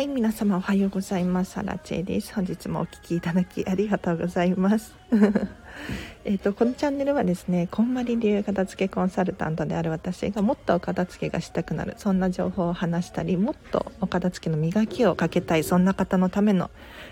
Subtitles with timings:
[0.00, 1.58] はい、皆様おはようございます。
[1.58, 2.32] アラチェです。
[2.32, 4.96] 本日もお聞きいただきありがとうございます。
[6.24, 16.70] えっと、このチャンネルはですね、こんまり流片付けコンサルタントである私がもっとお片付けがしたくなる、そんな情報を話したり、もっとお片付けの磨きをかけたい、そんな方のための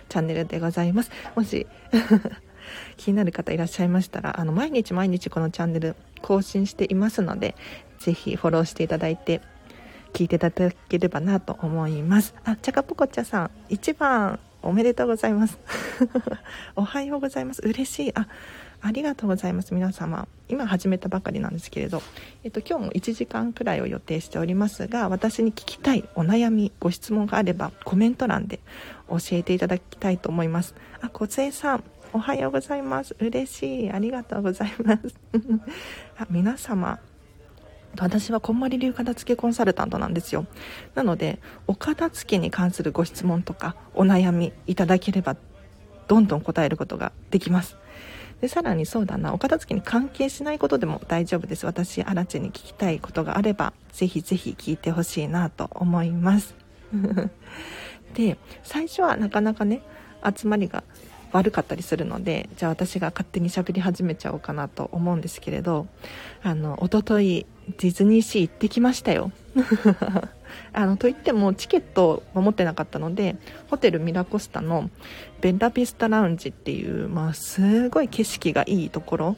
[0.08, 1.10] チャンネルでございます。
[1.36, 1.66] もし
[2.96, 7.54] 気になる方いらっしゃいましたら、あの、毎日毎日このチャンネル更新していますので、
[7.98, 9.42] ぜひフォローしていただいて、
[10.12, 12.34] 聞いていただければなと思います。
[12.44, 15.58] あ、チャカポコチャさん、1番おめでとうございます。
[16.74, 17.62] おはようございます。
[17.62, 18.12] 嬉しい。
[18.14, 18.26] あ、
[18.80, 19.74] ありがとうございます。
[19.74, 20.26] 皆様。
[20.48, 22.02] 今始めたばかりなんですけれど、
[22.42, 28.60] えっと、今日も1時間くらいを予定しておりますが、私に聞きたいお悩み、ご質問があれば、コメント欄で
[29.08, 30.74] 教えていただきたいと思います。
[31.00, 33.14] あ、小杖さん、おはようございます。
[33.20, 33.90] 嬉しい。
[33.90, 35.14] ありがとうございます。
[36.18, 36.98] あ皆様、
[38.04, 40.46] 私はこんまり流片付けコンサルタントなんですよ。
[40.94, 45.36] なので、お片付けに関するご質問とかお悩みいただければ、
[46.06, 47.76] どんどん答えることができます。
[48.40, 51.66] で、さらにそうだな、お片付けに関係しないことでも大丈夫です。
[51.66, 56.54] 私、アラチに聞きたいことがあれば、ぜひぜひ聞いてほしいなと思います。
[58.14, 59.82] で、最初はなかなかね、
[60.36, 60.84] 集まりが
[61.32, 65.86] 悪かったりするのでじゃあ私が勝手に喋り始めちゃおうかなと思うんですけれど
[66.42, 69.30] あの一昨日ディズニーシー行ってきましたよ。
[70.72, 73.36] あのといってもチケットを持ってなかったので
[73.68, 74.90] ホテルミラコスタの
[75.40, 79.36] ベンダビスタラウンジっていう、まあ、すごい景色がいいところ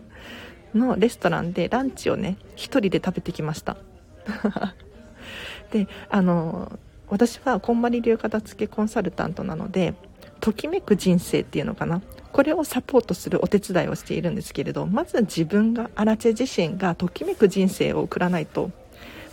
[0.74, 3.76] のレストランでランチをね1人で食べてきました。
[5.70, 9.94] であの私はこんまり流片付けコンサルタントなので
[10.40, 12.00] ときめく人生っていうのかな。
[12.32, 18.70] これをサポートするお手伝いをしているんですけれどまずは自分がアラチェ自身がときめく人生を送らないと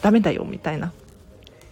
[0.01, 0.93] ダメだよみたいな。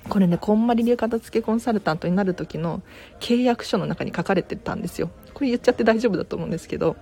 [0.10, 2.82] これねこんまり流片付けコンサルタントになる時の
[3.20, 5.10] 契約書の中に書かれてたんですよ。
[5.34, 6.96] これ言っちゃって大丈夫だと思うんですけど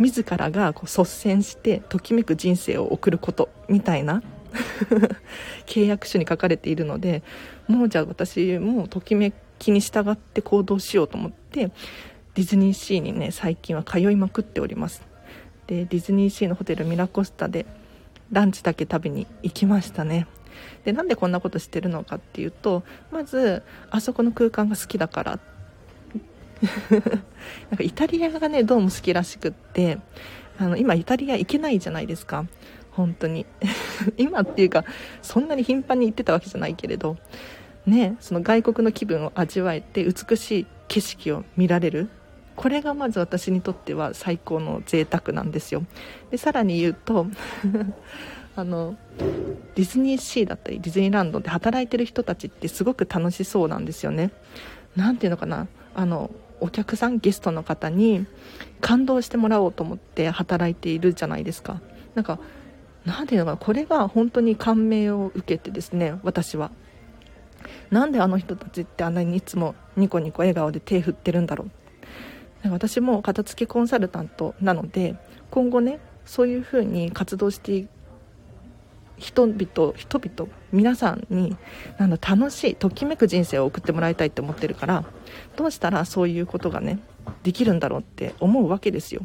[0.00, 4.22] 自らがこう率先してときめく人生を送ることみたいな。
[5.66, 7.22] 契約書に書かれているので
[7.68, 11.70] もうじゃあ私もときめ気に従って行動しようと思って
[12.34, 15.02] ディズニーシーにね最近は通いまくっております。
[15.66, 17.66] でディズニーシーのホテルミラコスタで
[18.30, 20.26] ランチだけ食べに行きましたね。
[20.84, 25.38] でなんでこんなことしてるのかっていうとまずあそこの空間が好きだから。
[27.70, 29.98] なんかイタリアがねどうも好きらしくって
[30.58, 32.46] あの今イタリア行けないじゃないですか。
[32.92, 33.46] 本当に。
[34.18, 34.84] 今っていうか
[35.22, 37.16] そんなに頻繁に行ってたわけじゃないけれど。
[37.86, 42.10] ね、その外国の気分を味わえて美しい景色を見られる。
[42.56, 45.84] これがまず私にとっては最高の贅沢なんですよ。
[46.30, 47.26] でさらに言うと
[48.56, 48.96] あの
[49.74, 54.30] ディズニーシーだったりディズニーランドで働いてる人たちってすごく楽しそうなんですよね。
[54.96, 55.68] 何ていうのかな。
[55.94, 58.26] あのお客さんゲストの方に
[58.80, 61.80] 感動してもらおうと思って働いているじゃないですか。
[62.14, 62.38] なんか
[63.06, 63.56] 何ていうのかな。
[63.56, 66.70] これが本当に感銘を受けてですね私は。
[67.90, 71.70] なんであの人たちってあんなにいつもニコニコ笑顔で手振ってるんだろう。
[72.68, 75.16] 私も片付けコンサルタントなので
[75.50, 77.86] 今後ねそういうふうに活動して
[79.16, 81.56] 人々人々皆さんに
[81.98, 85.04] なん楽しいときめく人生を送ってもらいたいって思ってるから
[85.56, 86.98] どうしたらそういうことがね
[87.42, 89.24] できるんだろうって思うわけですよ。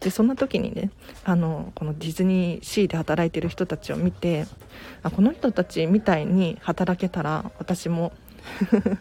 [0.00, 0.90] でそんな時にね
[1.24, 4.46] あのこのディズニーシーで働いてる人たちを見て
[5.02, 8.12] あこの人たちみたいに働けたら私も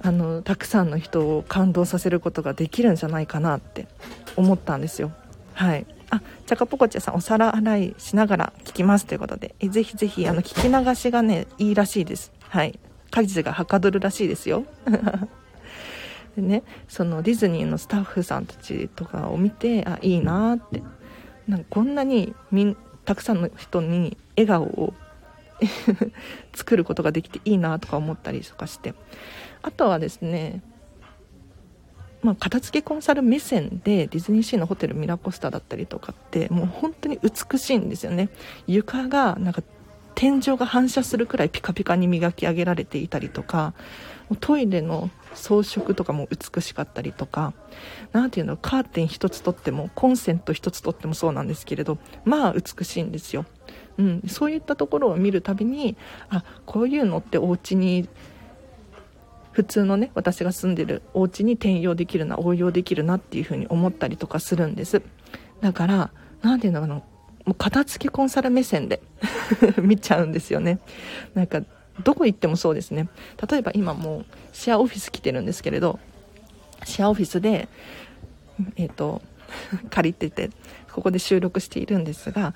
[0.00, 3.88] あのたくさんの人を感動させることができるんじゃないかなって
[4.36, 5.12] 思ったんですよ。
[5.54, 5.86] はい。
[6.10, 12.32] あチャカポコチェさんお皿洗いしながら聞きますということでえぜひぜひあの聞き流しがねいいらしいです。
[12.40, 12.78] はい。
[13.10, 14.64] 家事がはかどるらしいですよ。
[16.36, 20.82] でねそのディズニーのスタッフさんたちとかを見てあいいなって。
[21.48, 24.92] なんかこんなにみたくさんの人に笑顔を
[26.54, 28.94] 作ることができていいなとか思ったりとかして。
[29.62, 30.62] あとはですね
[32.20, 38.28] まあ、片付けコンサル目線でディズニーシーのホテルミラコスタだったりとかってもう本当に美しいんですよね。
[38.66, 39.62] 床がなんか
[40.16, 43.72] 天井が反射するくらいピカピカに磨き上げられていたりとか
[44.40, 47.54] トイレの装飾とかも美しかったりとか
[48.10, 53.46] 何ていうのカーテン1つ取ってもコンセント1つ取ってもそうなんですけれどまあ美しいんですよ、
[53.96, 55.96] うん、そういったところを見るたびに
[56.30, 58.08] あこういうのってお家に
[59.58, 65.02] 普通のね私が住んでるお家に転用できるな応用できるなっていうふうに思ったりとかするんです。
[65.60, 66.10] だから
[66.42, 67.04] 何ていうのかなも
[67.44, 69.02] う片付けコンサル目線で
[69.82, 70.78] 見ちゃうんですよね。
[71.34, 71.60] なんか
[72.04, 73.08] どこ行ってもそうですね。
[73.50, 75.98] 例えば今もうシェアオフィス来てるんですけれど
[76.84, 77.68] シェアオフィスで
[78.76, 79.22] えっ、ー、と
[79.90, 80.50] 借りてて
[80.92, 82.54] ここで収録しているんですが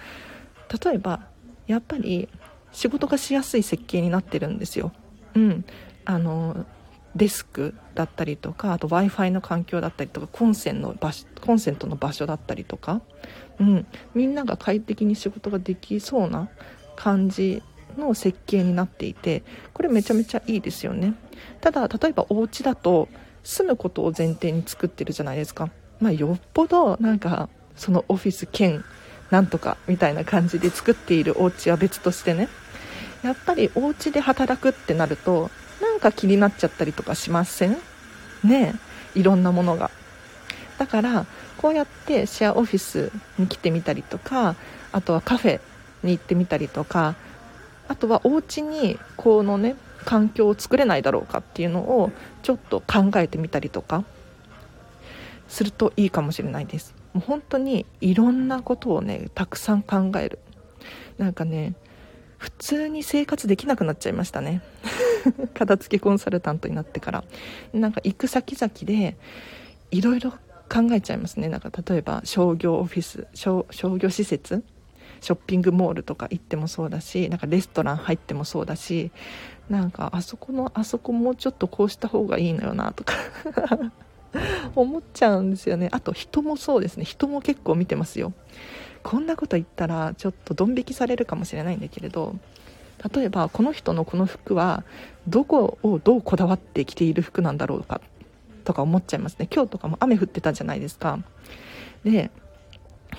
[0.84, 1.26] 例えば
[1.66, 2.28] やっぱり
[2.70, 4.92] 仕事がしやすい設計になってるんですよ。
[5.34, 5.64] うん、
[6.04, 6.64] あの
[7.14, 13.02] デスクだったりとかあと w i f i の環境だったりとかコンセンの場所コンセントの場所だったりとか、
[13.60, 16.48] うん、みんなが快適に仕事ができそうな
[16.96, 17.62] 感じ
[17.98, 19.42] の設計になっていて
[19.74, 21.14] これめちゃめちゃいいですよね。
[21.60, 23.08] ただ例えばお家だと
[23.42, 25.70] 住むことを前提に作ってるじゃないですか。
[26.00, 28.84] まあよっぽどなんかそのオフィス兼
[29.30, 32.48] なんとかみたいな感じで作っているお家は別としてね。
[33.22, 35.50] やっぱりお家で働くってなると
[35.82, 37.76] なんか気になっちゃったりとかしません？
[38.44, 38.74] ね
[39.14, 39.90] いろんなものが。
[40.78, 41.26] だから
[41.58, 44.56] こうやってシェアオフィスに来てみたりとか
[44.92, 45.60] あとはカフェ
[46.02, 47.14] に行ってみたりとか
[47.88, 52.10] あとはお家にこのね環境を作れないだろうかっていうのを
[52.42, 54.04] ちょっと考えてみたりとか
[55.48, 56.94] するといいかもしれないです。
[57.12, 60.38] もう本当にいろんなことをねたくさん考える。
[61.18, 61.74] なんかね
[62.42, 64.62] 普通に生活できなくなっちゃいましたね。
[65.54, 67.24] 片付けコンサルタントになってから。
[67.72, 69.16] なんか行く先々で
[69.92, 70.32] いろいろ
[70.68, 71.48] 考えちゃいますね。
[71.48, 73.64] なんか例えば商業オフィス商
[73.96, 74.64] 業施設
[75.20, 79.12] ショッピングモールとか行ってもそうだしなんかレストラン入ってもそうだし
[79.70, 83.14] なんかあそこのあそこもうちょっとこうした方がいいのよなとか。
[84.74, 85.88] 思っちゃうんですよね。
[85.92, 87.04] あと人もそうですね。
[87.04, 88.32] 人も結構見てますよ。
[89.02, 92.36] こんなこと言ったらちょっとドン引きされるかもしれないんだけれど
[93.14, 94.84] 例えばこの人のこの服は
[95.26, 98.00] どこをどうこだわって着ている服なんだろうか
[98.64, 99.48] とか思っちゃいますね。
[99.52, 101.18] 今日とかも雨降ってたじゃないですか。
[102.04, 102.30] で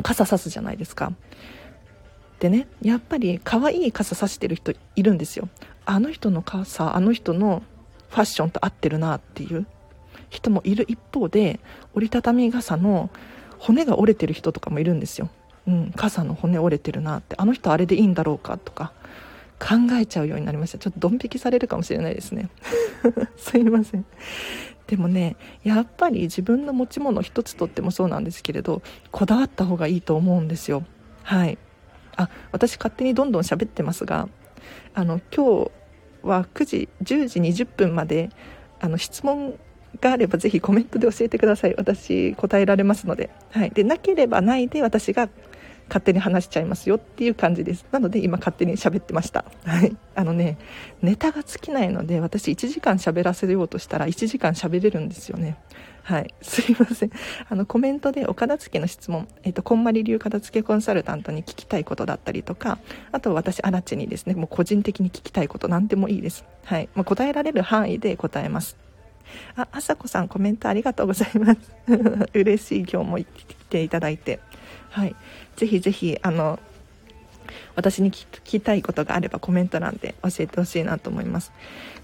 [0.01, 1.11] 傘さすじゃないですか。
[2.39, 5.49] でねやっぱり可愛い傘さしてる人いるんですよ。
[5.85, 7.61] あの人の傘あの人の
[8.09, 9.65] ファッションと合ってるなっていう。
[10.29, 11.59] 人もいる一方で
[11.93, 13.11] 折りたたみ傘の
[13.59, 15.29] 骨が折れてる人とかもいるんですよ、
[15.67, 18.91] うん、傘の骨折れてるなってあの人あれでいいんだろうかとか
[19.59, 20.77] 考えちゃうようになりました。
[20.77, 22.49] ちょっとドン引きされるかもしれないですね。
[23.37, 24.05] すいません。
[24.87, 28.81] でもねやっぱり自分の持ち物一つとってもそうなんですけれど
[29.11, 30.83] こだわった方がいいと思うんですよ。
[31.23, 31.57] はい。
[32.17, 34.27] あ私勝手にどんどん喋ってますが
[34.93, 35.71] あの今日
[36.21, 38.29] は9時10時20分まで
[38.81, 39.57] あの質問
[40.01, 41.75] があればぜひコメントで教えてください。
[41.77, 45.29] 私答えられますので,、はい、でなければないで私が
[45.87, 50.57] 勝手に話しちゃいますよっていう感じですなので今勝手に喋ってましたはいあのね
[51.01, 55.57] ネタが尽きないので私1時間喋らせようとしたら1時間喋れるんですよね
[56.03, 57.11] はい、 すいません。
[57.49, 62.77] あの、コメントでお片付けの質問、えっ、ー、と、こんまり流片付けコンサルタントに聞きたいことだったりとか、
[63.13, 66.43] あと私、アラチにですね、もう個人的に聞きたいことなんでもいいです。
[66.65, 66.89] はい。
[66.93, 68.75] まあ、答えられる範囲で答えます。
[69.55, 71.59] あ、あさこさんコメントありがとうございます。
[72.33, 73.25] 嬉しい今日も来
[73.69, 74.41] ていただいて。
[74.93, 75.15] はい。
[75.55, 76.59] ぜひぜひ、あの、
[77.75, 81.51] 私に聞きたいことがあればコメント欄で教えてほしいなと思います。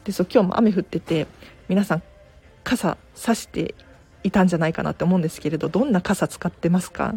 [0.03, 1.27] で、そう、今日も雨降ってて、
[1.67, 2.03] 皆さん
[2.63, 3.75] 傘差して
[4.23, 7.13] いたんじゃないかなって思うんですけれど、どんな傘使ってますか？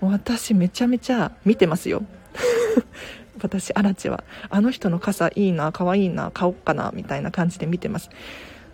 [0.00, 2.04] 私めちゃめちゃ見てますよ。
[3.42, 4.22] 私、アラチは。
[4.50, 8.08] あの人の傘いいな、可愛いな、買おっかな、みたいな感じで見てます。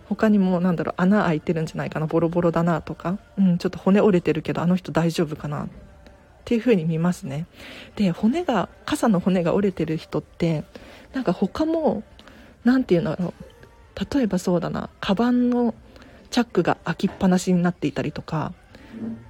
[0.09, 5.67] 他にもなんだろう穴開いてるんじゃないかなボロボロだなとか、うん、ちょっと骨折れてるけどあの人大丈夫かな
[6.49, 7.45] っていう風に見ますね。
[7.95, 10.63] で骨が傘の骨が折れてる人って
[11.13, 12.01] なんか他も
[12.63, 14.15] 何て言うんだろう。
[14.15, 14.89] 例えばそうだな。
[14.99, 15.75] カバンの
[16.31, 18.53] チャックが開きっぱなしになっていたりとか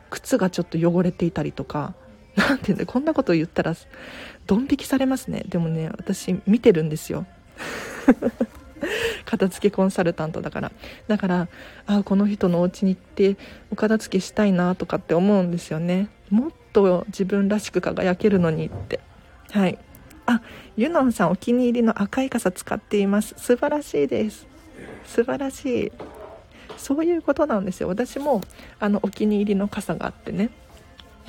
[0.10, 1.94] 靴がちょっと汚れていたりとか
[2.38, 3.76] 何て言うんだこんなこと言ったら
[4.48, 5.44] ドン引きされますね。
[5.50, 7.26] でもね私見てるんですよ。
[9.26, 10.72] 片付けコンサルタントだから。
[11.08, 11.48] だから
[11.86, 13.38] あこの人のお家に行って
[13.72, 16.10] お片付けしたいなとかって思うんですよね。
[16.30, 19.00] もっと自分らしく輝けるのにって。
[19.52, 19.78] はい。
[20.26, 20.42] あ
[20.78, 23.34] ユノンさんお気に入りの赤い傘使っています。
[23.38, 24.48] 素晴らしいです。
[25.06, 25.92] 素晴らしい。
[26.78, 27.90] そういうことなんですよ。
[27.90, 28.42] 私も
[28.80, 30.50] あのお気に入りの傘があってね。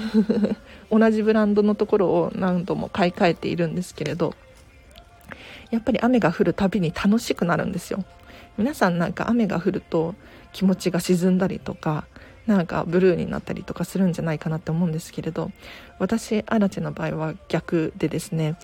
[0.90, 4.34] 同じブランドのところを何度も買い替えているんですけれど。
[5.70, 8.04] やっぱり雨が降るたびに楽しくなるんですよ。
[8.58, 10.14] 皆さんなんか雨が降ると
[10.52, 12.06] 気持ちが沈んだりとか
[12.46, 15.50] なんかブルーになったりとかするんじゃないかなって思うんですけれど
[15.98, 18.56] 私アラチェの場合は逆でですね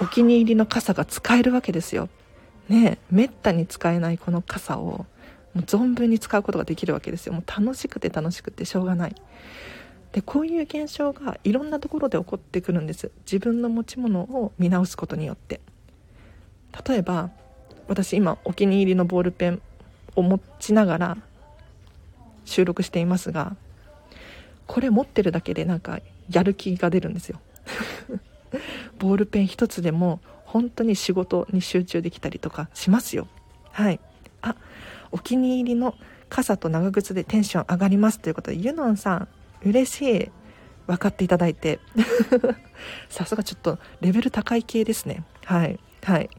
[0.00, 2.08] お気に入りの傘が使えるわけですよ。
[2.68, 5.06] ねめったに使えないこの傘を
[5.54, 7.32] もう存分に使うことができるわけですよ。
[7.32, 9.14] もう楽しくて楽しくてしょうがない。
[10.12, 13.10] でこういう現象がいろんなところで起こってくるんです。
[13.24, 15.60] 自分の持ち物を見直すことによって。
[16.86, 17.30] 例えば
[17.88, 19.62] 私今お気に入りのボールペン
[20.16, 21.16] を持ちながら
[22.44, 23.56] 収録していますが
[24.66, 26.00] これ持ってるだけでなんか
[26.30, 27.40] やる気が出るんですよ。
[28.98, 33.26] ボールペン一つでも本当に仕事に集中できたりとかしますよ。
[33.70, 34.00] はい。
[34.40, 34.56] あ
[35.10, 35.94] お気に入りの
[36.28, 39.28] 傘と長靴でテンション上がりますということでユノンさん
[39.64, 40.30] 嬉しい。
[40.86, 41.80] 分かっていただいて。
[43.08, 45.24] さすがちょっとレベル高い系ですね。
[45.44, 45.78] はい。
[46.02, 46.30] はい。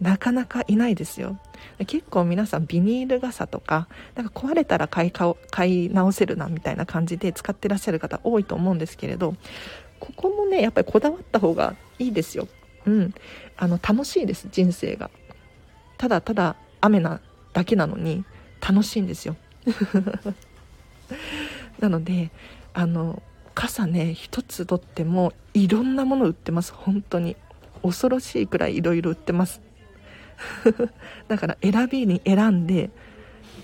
[0.00, 1.38] なかなかいないですよ。
[1.86, 9.36] 結構皆さんビニール傘とかなんか壊れたら買い買い直せるなみたいな感じで使ってらっしゃる方多いと思うんですけれど
[10.00, 12.48] ここもねやっぱりこだわった方がいいですよ。
[12.84, 13.14] うん。
[13.56, 15.08] あの楽しいです人生が。
[15.98, 17.20] ただただ雨な
[17.52, 18.24] だけなのに
[18.60, 19.36] 楽しいんですよ。
[21.78, 22.32] なので
[22.74, 23.22] あの
[23.54, 26.72] 傘ね一つとってもいろんなもの売ってます。
[26.72, 27.36] 本当に。
[27.82, 29.60] 恐ろしいくらいいろいろ売ってます。
[31.28, 32.90] だから選びに選んで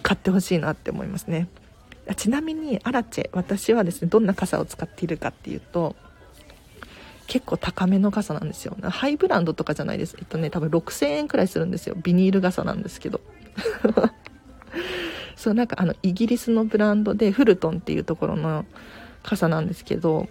[0.02, 1.48] 買ってほしいなって思いますね。
[2.16, 5.94] ちなみにアラチェ私はですねどんな傘を使っているかっていうと
[7.26, 8.76] 結構高めの傘なんですよ。
[8.82, 10.16] ハイブランドとかじゃないです。
[10.18, 11.94] えっとね多分6000円くらいするんですよ。
[12.02, 13.20] ビニール傘なんですけど。
[15.36, 18.64] そうなんかあのイギリスのブランドでフルトンっていうところの
[19.22, 20.26] 傘なんですけど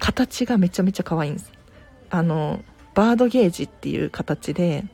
[0.00, 1.52] 形がめちゃめちゃ可愛いんです。
[2.08, 2.60] あの
[2.94, 4.84] バードゲージっていう形で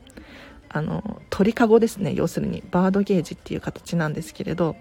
[0.69, 4.75] あの鳥かごですね要するにバードゲージっていう形なんですけれど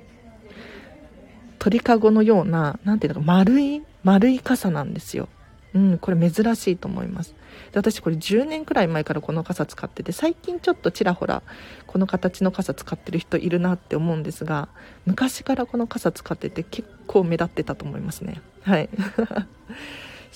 [1.59, 5.29] 鳥かごのような何ていうのか丸い丸い傘なんですよ
[5.77, 7.35] うん、これ珍しいと思います。
[7.73, 11.43] で私これ10年くらい前からこの傘使ってて、最近ちょっとちらほら
[11.87, 14.69] この形の傘使ってる人いるなって思うんですが、
[15.05, 18.41] 昔からこの傘使ってて結構目立ってたと思いますね。
[18.63, 18.89] はい。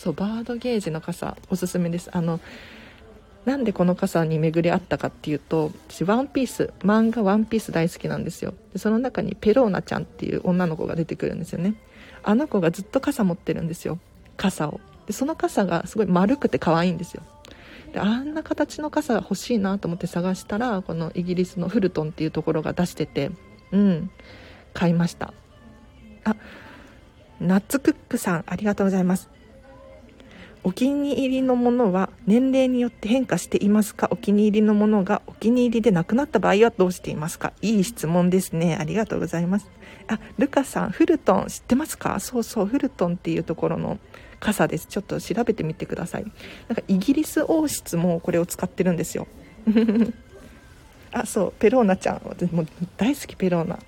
[0.00, 2.10] そう、バードゲージの傘おすすめです。
[2.12, 2.40] あの、
[3.44, 8.54] なんでこの傘に巡り合ったかっていうと、私ワンピース、漫画ワンピース大好きなんですよ。
[8.72, 11.74] でその中にペローナちゃんっていう女の子が出てくるんですよね。
[12.22, 13.98] あの子がずっと傘持ってるんですよ。
[14.36, 14.80] 傘を。
[15.10, 17.24] でその傘がすごい丸くて可愛いんですよ
[17.92, 23.32] であんな形の傘が欲しいなと思って探したらこのイギリスのフルトンっていうところが出してて
[23.72, 24.10] うん
[24.72, 25.34] 買いました
[26.22, 26.36] あ
[27.40, 29.28] ナッツクックさんありがとうございます
[30.62, 34.08] お気に入りのものは年齢によって変化していますか？
[34.10, 37.54] お気に入りのものがお気に入りでなくなった場合はどうしていますか？
[37.62, 38.76] いい質問ですね。
[38.76, 39.70] ありがとうございます。
[40.06, 42.20] あ、ルカさん、フルトン知ってますか？
[42.20, 43.98] そうそう、フルトンっていうところの
[44.38, 44.86] 傘です。
[44.86, 46.24] ちょっと調べてみてください。
[46.68, 49.26] なんかイギリス王室もこれを使ってるんですよ。
[51.12, 52.20] あ、そう、ペローナちゃん。
[52.24, 53.78] 私も大好きペローナ。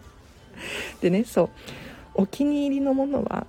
[1.00, 1.50] でね、そう、
[2.14, 3.46] お気に入りのものは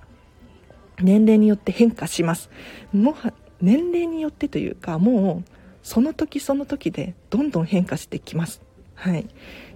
[1.00, 2.50] 年齢によって変化します。
[2.92, 5.50] もは年齢によってというかもう
[5.82, 8.62] その時その時でどんどん変化してきます。
[8.94, 9.26] はい。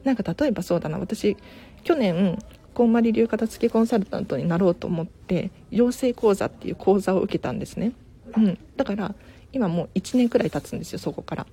[0.05, 0.99] なんか例えばそうだな。
[0.99, 1.37] 私
[1.85, 2.39] 去年
[2.75, 7.93] こんまり流片付けコンサルタントになろうと思って養成講座っていう講座を受けたんですね。
[8.37, 8.59] うん。
[8.77, 9.15] だから
[9.53, 11.47] 今もう1年くらい経つんですよそこから。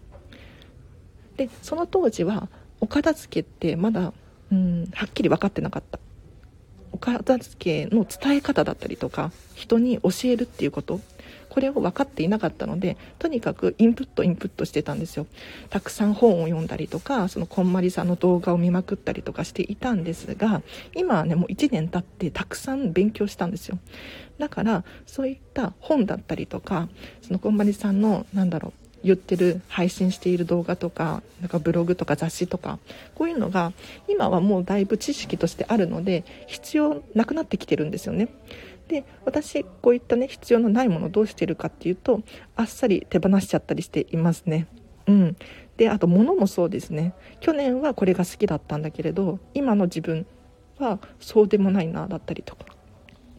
[1.38, 2.48] でその当時は
[2.80, 4.14] お片付けってまだ
[4.52, 6.00] うんはっきり分かってなかった。
[6.96, 11.02] お片付けの伝え方だったりとか人に教えるっていうこと
[11.50, 15.28] これを分かっていなかったのでとにかくインプットインプットしてたんですよ。
[15.70, 20.62] たくさん本を読んだりとかそのこんまりさんの動画を見まくったりとかしていたんですが
[20.96, 23.78] 今はねもう1年経ってたくさん勉強したんですよ。
[24.38, 26.88] だからそういった本だったりとか
[27.22, 32.80] そのこんまりさんのなんだろう言ってる配信している動画とかなんかブログとか雑誌とか
[33.14, 33.72] こういうのが
[34.08, 38.30] 今はもうだいぶ知識としてあるので必要なくなってきてるんですよね。
[38.88, 42.22] で私こういったね必要のないものどうしてるかっていうと
[42.56, 44.68] あっさり手放しちゃったりしていますね。
[45.08, 45.38] うん、
[45.78, 50.26] であと物もそうですね去年はこれが好きだったんだけれど今の自分
[50.80, 52.66] はそうでもないなだったりとか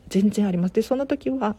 [0.09, 1.57] 全然ありますでその時は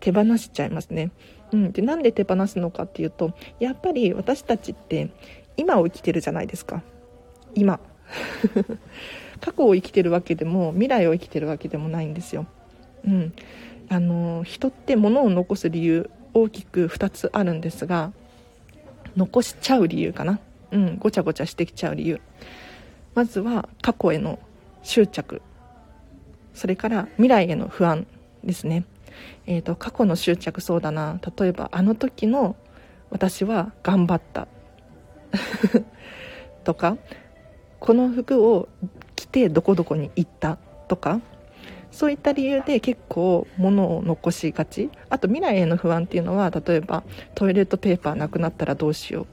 [0.00, 1.10] 手放しちゃいますね
[1.54, 5.10] うん、でなんで手放すのかっていうとやっぱり私たちって
[5.56, 6.82] 今を生きてるじゃないですか。
[7.54, 7.78] 今。
[9.40, 12.46] 過去を生きてるわけでも未来を生きてるわけでもないんですよ、
[13.06, 13.32] うん、
[13.88, 18.12] あの人って物を残す理由大きく2つあるんですが
[19.16, 22.20] 残しちゃう理由かな、うん、ごちゃごちゃしてきちゃう理由。
[23.14, 24.38] まずは過去への
[24.82, 25.40] 執着。
[26.52, 28.06] それから未来への不安
[28.42, 28.84] ですね。
[29.46, 31.20] えーと、過去の執着そうだな。
[31.38, 32.56] 例えばあの時の
[33.10, 34.48] 私は頑張った。
[36.64, 36.96] とか
[37.80, 38.68] この服を
[39.16, 40.58] 着てどこどこに行った。
[40.88, 41.20] とか
[41.90, 44.90] そういった理由で結構物を残しがち。
[45.10, 47.04] あと未来への不安っていうのは例えば
[47.34, 49.26] トイレットペーパーなくなったらどうしよう。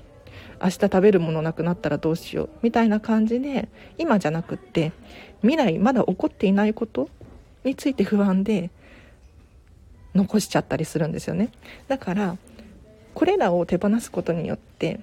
[0.64, 2.50] 明日食べるものなくなったらどうしよう。
[2.62, 4.92] みたいな感じで今じゃなくって
[5.42, 7.10] 未来まだ起こっていないこと
[7.64, 8.70] について不安で
[10.14, 11.50] 残しちゃったりするんですよね。
[11.88, 12.38] だから
[13.14, 15.00] これらを手放すことによって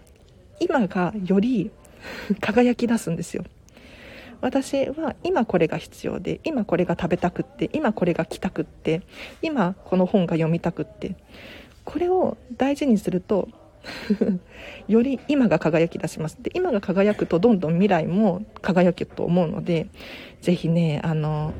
[0.60, 1.70] 今がより
[2.40, 3.44] 輝き出すんですよ。
[4.40, 9.02] 私は今これが必要で今これが食べたくって今これが着たくって
[9.42, 11.16] 今この本が読みたくって
[11.84, 13.48] これを大事にすると
[14.86, 19.88] より今が輝き出しますで今が輝くとどんどん未来も輝くと思うので
[20.40, 21.52] ぜひねあの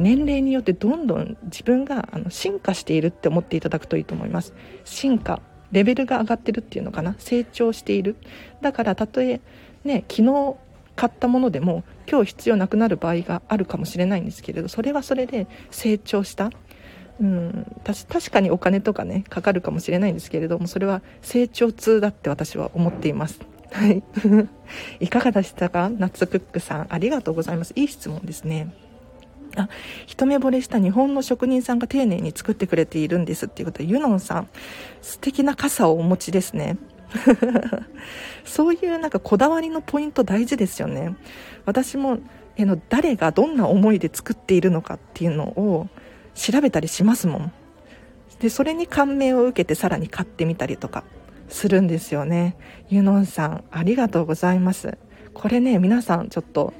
[0.00, 4.54] 年齢によってどんどん自分があの進化しているって思っていただくといいと思います。
[4.84, 5.40] 進化
[5.72, 7.14] レベルが上がってるっていうのかな？
[7.18, 8.16] 成長している。
[8.60, 9.40] だからたとえ
[9.84, 10.56] ね昨日
[10.96, 16.50] 買ったものでも今日必要なくなる場合があるかもしれないんですけれどそれはそれで成長した。
[17.20, 23.40] うん確かにお金とかねかかるかもしれないんですけれどもそれは成長痛だって私は思っています。
[23.70, 24.02] はい。
[25.00, 25.90] いかがでしたか？
[25.90, 27.74] ナッツクックさんありがとうございます。
[27.76, 28.74] いい質問ですね。
[29.56, 29.68] あ
[30.06, 34.48] 一目惚れした日本の職人さんが丁寧に作ってくれているんですっていうことでユノンさん
[35.02, 36.76] 素敵な傘をお持ちですね。
[38.44, 41.16] そういうなんかこだわりのポイント大事ですよね。
[41.64, 42.18] 私も
[42.56, 45.88] えの誰がどんな思いで作っているのかっていうのを
[46.34, 47.52] 調べたりしますもん。
[48.40, 51.04] でそれに感銘を受けてさらに買ってみたりとか
[51.48, 52.56] するんですよね。
[52.88, 54.96] ユノンさんありがとうございます。
[55.34, 56.72] これね皆さんちょっと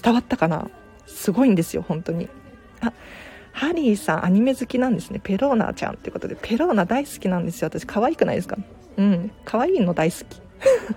[0.00, 0.70] 伝わったかな？
[1.14, 2.28] すごいんですよ本当に。
[2.80, 2.92] あ
[3.52, 5.20] ハリーさんアニメ好きなんですね。
[5.22, 6.36] ペローナちゃんってことで。
[6.40, 7.68] ペローナ大好きなんですよ。
[7.68, 8.56] 私可愛くないですか？
[8.96, 9.30] うん。
[9.44, 10.42] 可愛いの大好き。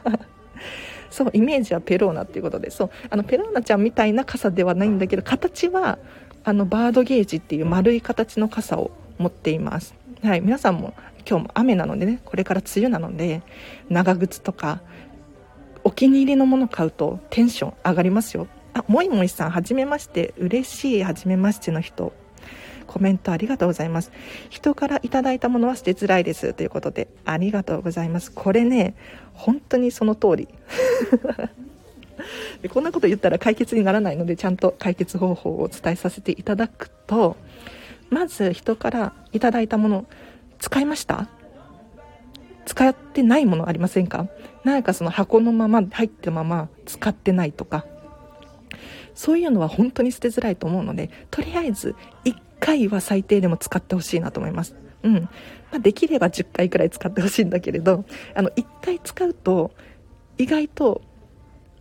[1.12, 2.72] そうイメージはペローナっていうことで。
[2.72, 2.90] そう。
[3.10, 6.00] あのペローナちゃんみたいな傘ではないんだけど形は
[6.44, 9.94] あのバードゲージっていう丸い形の傘を持っています。
[10.24, 10.42] はい。
[10.42, 10.96] 皆さんも
[11.30, 13.44] 今日も雨なのでねこれから梅雨なので
[13.90, 14.82] 長靴とか
[15.84, 18.48] お気に入りのもの買うとテンション上がりますよ。
[18.78, 20.36] あもいもいさんはじめまして。
[20.38, 22.14] 嬉しいはじめましての人。
[22.86, 24.12] コメントありがとうございます。
[24.52, 26.54] 人からいただいたものは捨てづらいです。
[26.54, 28.32] ということでありがとうございます。
[28.32, 28.94] これね
[29.34, 30.48] 本当にその通り。
[32.62, 37.36] でこんなこと言ったら解決にならないのでちゃんと解決方法をお伝えさせていただくと
[38.12, 40.06] まず人からいただいたもの
[40.60, 41.30] 使いました？
[42.66, 44.28] 使ってないものありませんか？
[44.64, 47.86] 何かその箱のまま入ったまま使ってないとか。
[49.18, 54.76] そういうのは本当に捨てづらいと思うのでとりあえず1回は最低でも使ってほしいなと思います。
[55.02, 55.14] うん。
[55.14, 55.30] ま
[55.74, 59.72] あ、できれば10回くらい使ってほしいんだけれどあの1回使うと
[60.38, 61.02] 意外と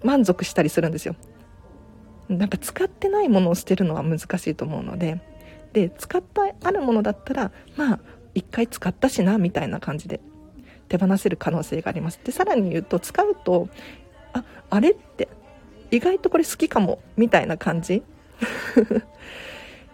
[0.03, 1.14] 満足したりするんですよ。
[2.31, 5.20] なんか使ってないものを捨てるのは難しいと思うので
[5.75, 8.01] で使ったあるものだったらまあ
[8.35, 10.20] 1回使ったしなみたいな感じで
[10.88, 12.18] 手放せる可能性があります。
[12.25, 13.68] でさらに言うと使うと
[14.33, 15.29] ああれって
[15.90, 18.03] 意外とこれ好きかもみたいな感じ。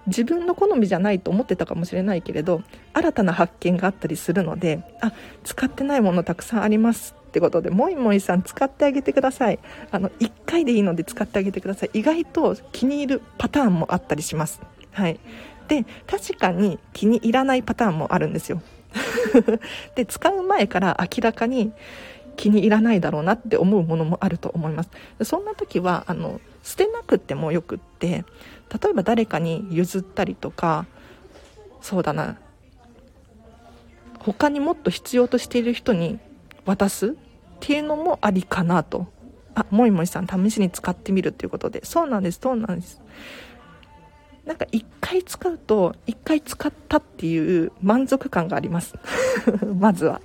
[0.06, 5.12] 自分の好みじゃないと思ってたかもしれないけれど新たな発見があったりするのであ
[5.44, 9.58] 使ってないものたくさんありますってことでもいもいさん使ってあげてください。
[9.90, 11.90] あの1回でいいので使ってあげてください。
[11.94, 14.60] 意外と気に入るパターンもあったりします。
[14.90, 15.18] はい。
[15.68, 18.60] で確かに気に入らないパターンもあるんですよ。
[19.96, 21.72] で使う前から明らかに
[22.36, 24.90] 気に入らないだろうなって思うものもあると思います。
[25.22, 28.24] そんな時はあの捨てなくてもよくって
[28.82, 30.86] 例えば誰かに譲ったりとか
[31.80, 32.38] そうだな
[34.18, 36.18] 他にもっと必要としている人に
[36.64, 37.10] 渡すっ
[37.60, 39.06] ていうのもありかなと。
[39.54, 41.84] あもいもいさん試しに使ってみるっていうことで。
[41.84, 43.02] そうなんですそうなんです。
[44.46, 48.94] なんか1回使うと1回使ったっていう満足感があります。
[49.78, 50.20] まずは。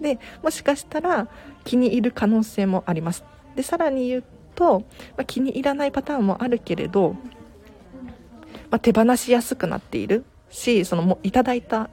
[0.00, 1.28] でもしかしたら
[1.64, 3.24] 気に入る可能性もあります。
[3.56, 4.80] でさらに言うと、
[5.16, 7.16] まあ、気に入らないパターンもあるけれど、
[8.70, 10.24] まあ、手放しやすくなっている。
[10.54, 11.90] しそのもいただいた、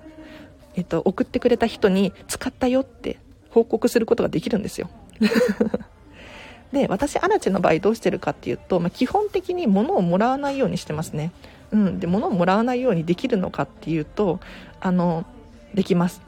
[0.76, 3.18] えっと、送ってくれた人に使ったよって
[3.50, 4.90] 報告することができるんですよ。
[6.72, 11.32] で私アラチェの場合どうしてるかっていうと、まあ、基本的に物をもらわないようにしてますね。
[11.72, 12.00] うん。
[12.00, 14.40] で物をもらわないようにできるのかっていうと
[14.80, 15.26] あの
[15.74, 16.22] できます。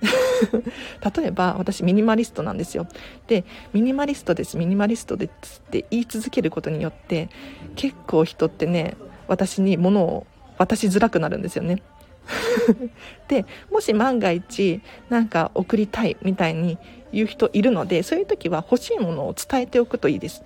[1.16, 2.86] 例えば私ミニマリストなんですよ。
[3.26, 4.56] でミニマリストです。
[4.56, 7.28] ミニマリストですって言い続けることによって
[7.76, 10.26] 結構人ってね私に物を
[10.58, 11.82] 渡しづらくなるんですよね。
[13.28, 16.78] でもし万が一なんか送りたいみたいに
[17.12, 20.44] 言う人いるのでそういう時は欲しいものを伝えておくといいです。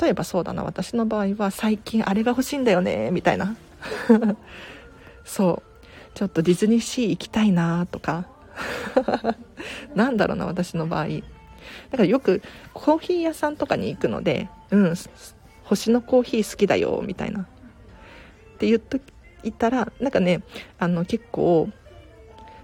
[0.00, 0.64] 例えばそうだな。
[0.64, 3.56] 私の場合は最近あれが欲しいんだよねみたいな。
[5.24, 5.68] そう。
[6.14, 8.26] ちょっとディズニーシー行きたいなとか
[9.94, 11.08] なんだろうな私の場合。
[11.08, 11.12] だ
[11.92, 12.42] からよく
[12.72, 14.94] コーヒー屋さんとかに行くのでうん
[15.64, 17.42] 星のコーヒー好きだよみたいな。
[17.42, 17.44] っ
[18.58, 18.98] て言っと
[19.42, 20.42] いたらなんかね
[20.78, 21.68] あの結構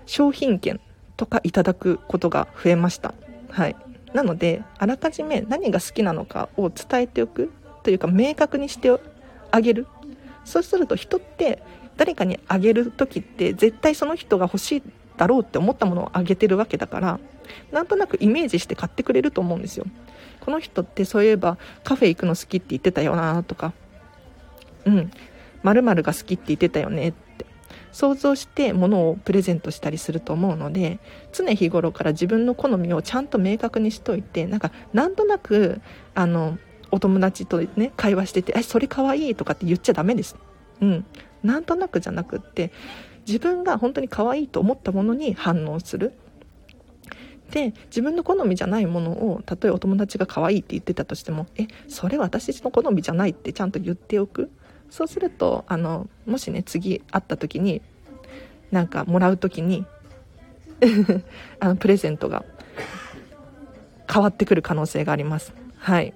[0.06, 0.80] 商品券
[1.16, 3.14] とかいただくことが増えました。
[3.50, 3.76] はい。
[4.12, 7.52] なのであらかじめ何が好きなのかを伝えておく
[7.82, 8.96] というか明確にして
[9.50, 9.86] あげる。
[10.44, 11.62] そうすると人って
[11.96, 14.82] 誰かにあげる時って絶対その人が欲しい
[15.16, 17.20] だろうって思ったものをあげてるわけだから
[17.72, 19.86] なんとなくイメージして買ってくれると思うんですよ。
[20.40, 23.72] この人ってそういえばカフェ行くの好きって言ってたよなとか
[24.84, 25.10] うん
[25.62, 27.46] 〇〇が好きって言ってたよねって
[27.92, 30.98] 想像して物をプレゼントしたりすると思うので
[31.32, 35.80] 常日頃から自分の好みをちゃんと明確にしといてなんかなんとなく
[36.14, 36.58] あの
[36.90, 40.36] お友達とね会話してて「えそれかわいい」とかって言っちゃダメです。
[40.80, 41.04] うん。
[41.42, 42.72] なんとなくじゃなくって
[43.26, 46.12] 自分が本当に可愛いと思ったものに反応する。
[47.50, 54.50] で自分の好みじゃないものをたとえお友達が可愛いって言ってたとしてもえそれ私の好みじゃないってちゃんと言っておく。
[54.90, 57.82] そうするとあのもしね次会った時に
[58.70, 59.86] なんかもらう時に
[61.60, 62.44] あのプレゼントが
[64.12, 65.52] 変わってくる可能性があります。
[65.78, 66.12] はい。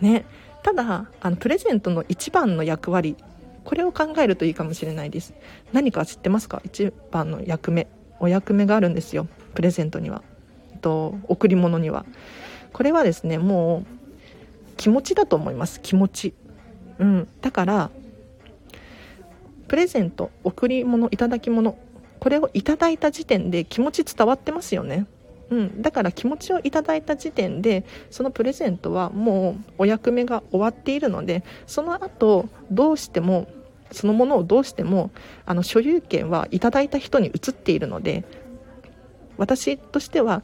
[0.00, 0.24] ね。
[0.62, 3.16] ただあのプレゼントの一番の役割
[3.68, 5.34] これを考えるといいかもしれないです。
[5.74, 6.62] 何か知ってますか？
[6.64, 7.86] 一番の役目。
[8.18, 9.28] お役目があるんですよ。
[9.54, 10.22] プレゼントには。
[10.80, 12.06] と贈り物には。
[12.72, 15.82] これはですねもう気持ちだと思います。
[15.82, 16.34] 気持ち。
[16.98, 17.28] うん。
[17.42, 17.90] だから
[19.66, 21.76] プレゼント贈り物いただき物。
[22.20, 25.04] これをいただいた時点で気持ち伝わってますよね。
[25.50, 33.46] うん、だから気持ちをいただいた時点でそのプレゼントはもうお役目が終わっているのでその後どうしても
[33.90, 35.10] そのものをどうしても
[35.46, 38.24] あの所有権はいただいた人に移っているので
[39.36, 40.42] 私としては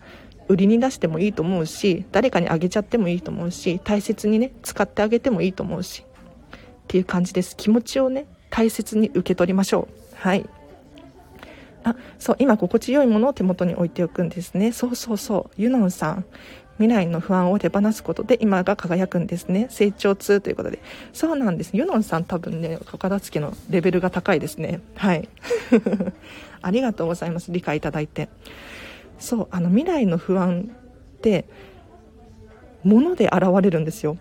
[0.48, 7.56] 売りに出してもいいと思うし誰かにあげちゃってもいいと思うし大切にね使ってあげてもいいと思うしっていう感じです。
[7.56, 10.16] 気持ちをね大切に受け取りましょう。
[10.16, 10.48] はい。
[11.82, 14.72] あそう今心地よいものを手元に置いておくんですね。
[14.72, 15.60] そうそうそう。
[15.60, 16.24] ユノンさん。
[16.78, 19.68] 未来の不安を手放すことで今が輝くんですね。
[19.70, 20.80] 成長痛ということで。
[21.12, 21.76] そうなんです。
[21.76, 24.80] ユノンさん多分ね片付けのレベルが高いですね。
[24.96, 25.28] はい。
[26.62, 27.52] ありがとうございます。
[27.52, 28.28] 理解いただいて。
[29.18, 30.68] そうあの未来の不安
[31.16, 31.44] って
[32.82, 34.16] 物で現れるんですよ。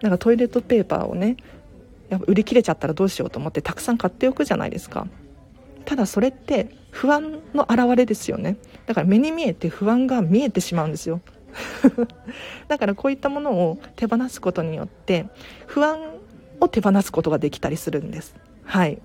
[0.00, 1.36] なんかトイレットペーパーをね
[2.08, 5.06] やっぱ売り切れちゃったらどうしようと思ってたくさん買っておくじゃないですか。
[5.84, 8.56] ただそれって不安の表れですよね。
[8.86, 11.20] だから目に見えて不安が見えてしまうんですよ。
[12.68, 15.26] だからこういったものを手放すことによって
[15.66, 15.98] 不安
[16.60, 18.34] を手放すことができたりするんです
[18.64, 19.00] はい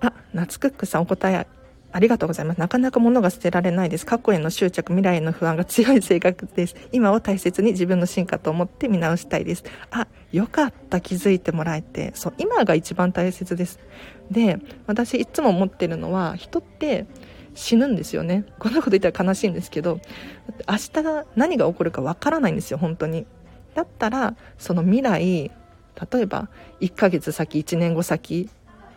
[0.00, 1.46] あ夏クックさんお答え
[1.92, 2.58] ありがとうございます。
[2.58, 4.06] なかなか物が捨てられないです。
[4.06, 6.74] 過去への執着、未来への不安が強い性格です。
[6.90, 9.64] 今を大切に自分の進化と思って見直したいです。
[9.90, 11.00] あ、よかった。
[11.02, 12.12] 気づいてもらえて。
[12.14, 13.78] そう、今が一番大切です。
[14.30, 17.06] で、私いつも思ってるのは、人って
[17.54, 18.44] 死ぬんですよね。
[18.58, 20.00] こんなこと言ったら悲しいんですけど、
[20.68, 23.26] 明日何が起こるかわからないんですよ、本当に。
[23.74, 25.50] だったら、その未来、
[26.12, 26.48] 例えば
[26.80, 28.48] 1ヶ月先、1年後先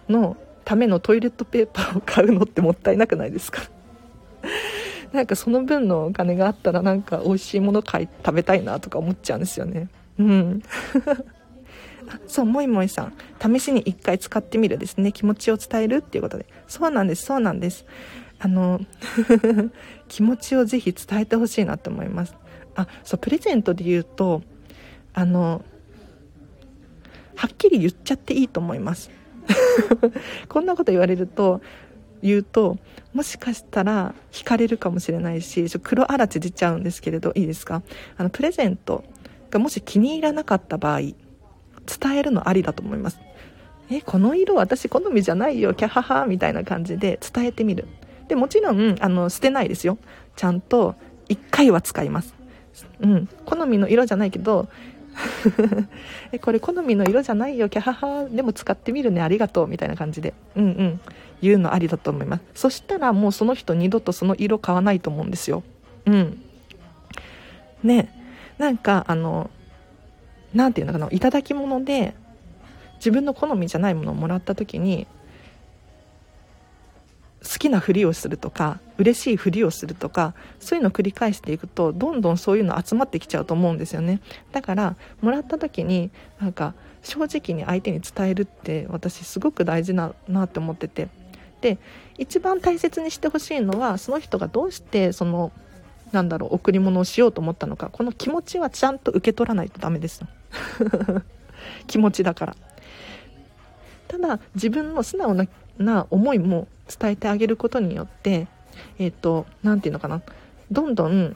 [0.09, 3.61] のためのトイレットペーパーを買うのってもったいなくないですか？
[5.13, 9.87] なんかその分のお金があったらなんか美味しいもの買い食べたいなとか思っちゃうんですよね。
[10.19, 10.61] うん。
[12.27, 13.13] そうもいもいさん。
[13.41, 15.11] 試しに1回使ってみるですね。
[15.11, 16.45] 気持ちを伝えるっていうことで。
[16.67, 17.85] そうなんですそうなんです。
[18.45, 18.79] あの
[20.07, 22.35] 気持ちをぜひ伝えてほしいなと思います。
[22.75, 24.43] あそうプレゼントで言うと
[25.15, 25.65] あの
[27.35, 29.09] はっきり言っちゃっていいと思います。
[30.47, 31.59] こんなこと言われると
[32.21, 32.77] 言うと
[33.15, 37.81] もしかしたら惹かれるかもしれないし黒あらち出ちゃうんですけれどいいですか？
[38.15, 39.03] あのプレゼント
[39.49, 41.15] がもし気に入らなかった場合伝
[42.15, 43.17] えるのありだと思います。
[43.89, 47.87] えこの色私好みじゃないよキャハハみたいな感じで伝えてみる。
[48.27, 49.97] でもちろんあの捨てないですよ。
[50.35, 50.95] ちゃんと
[51.29, 52.33] 1回は使います。
[52.99, 53.29] うん。
[53.45, 54.67] 好みの色じゃないけど
[56.31, 57.69] えこれ好みの色じゃないよ。
[57.69, 58.25] キャハハ。
[58.25, 59.21] でも使ってみるね。
[59.21, 59.67] ありがとう。
[59.67, 60.33] みたいな感じで。
[60.55, 60.99] うんうん。
[61.41, 62.43] 言うのありだと思います。
[62.53, 65.63] そしたらもうその人二度とその色買わないと思うんですよ。
[66.05, 66.41] うん。
[67.83, 68.11] ね。
[68.57, 69.49] なんかあの
[70.53, 71.11] 何て言うのかな。
[71.11, 72.15] いただき物で
[72.97, 75.07] 自分の好みじゃないものをもらった時に
[77.45, 84.19] 好きなふりをするとか嬉しいふりをするとかそういうのを繰り返していくとどんどんそういうの集まってきちゃうと思うんですよね。
[84.51, 86.09] だからもらった時に
[86.41, 91.07] なんか正直に相手に伝えるって私すごく大事だなって思ってて。
[91.61, 91.77] で
[92.17, 95.51] 一番大切にしてほしいのはその人がどうしてその
[96.11, 97.89] なんだろう贈り物をしようと思ったのか。
[97.91, 100.21] この気持ちはちゃんと受け取らないとダメです
[101.87, 102.55] 気持ちだから。
[104.07, 105.45] ただ自分の素直な
[105.77, 106.67] な思いも
[106.99, 108.47] 伝えてあげることによって
[108.99, 110.21] えっ、ー、と何て言うのかな。
[110.71, 111.35] どんどん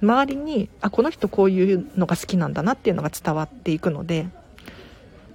[0.00, 4.28] 周りにあこの人こういうのが好きなんだなっていうのが伝わっていくので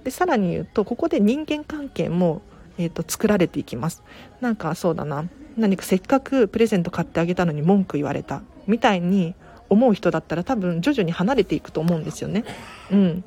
[0.04, 2.42] でさらに言うとここで人間関係も、
[2.78, 4.02] えーと、作られていきます。
[4.40, 5.24] なんかそうだな。
[5.56, 8.42] 何かせっかくプレゼント買ってあげたのに文句言われた。
[8.66, 9.34] みたいに
[9.68, 12.44] 思う人だったら多分徐々に離れていくと思うんですよね。
[12.90, 13.24] うん。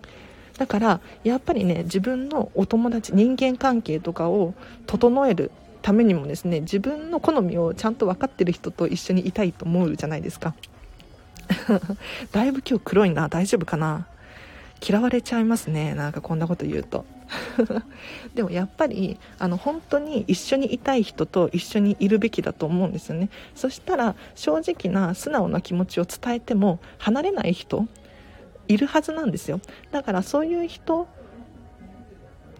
[0.57, 4.53] だからやっぱりね自分のお友達人間関係とかを
[4.85, 10.53] 整えるためにもですね自分の好みをちゃんと分かってる人と一緒にいたいと思うじゃないですか。
[12.31, 13.29] だいぶ今日黒いな。
[13.29, 14.07] 大丈夫かな？
[14.85, 15.95] 嫌われちゃいますね。
[15.95, 17.05] なんかこんなこと言うと。
[18.35, 23.29] でもやっぱりあの本当に一緒にいたい人と一緒にいるべきだと思うんですよね。
[23.55, 27.87] そしたら正直な素直な気持ちを伝えても離れない人
[28.67, 29.59] いるはずなんですよ。
[29.91, 31.07] だからそういう人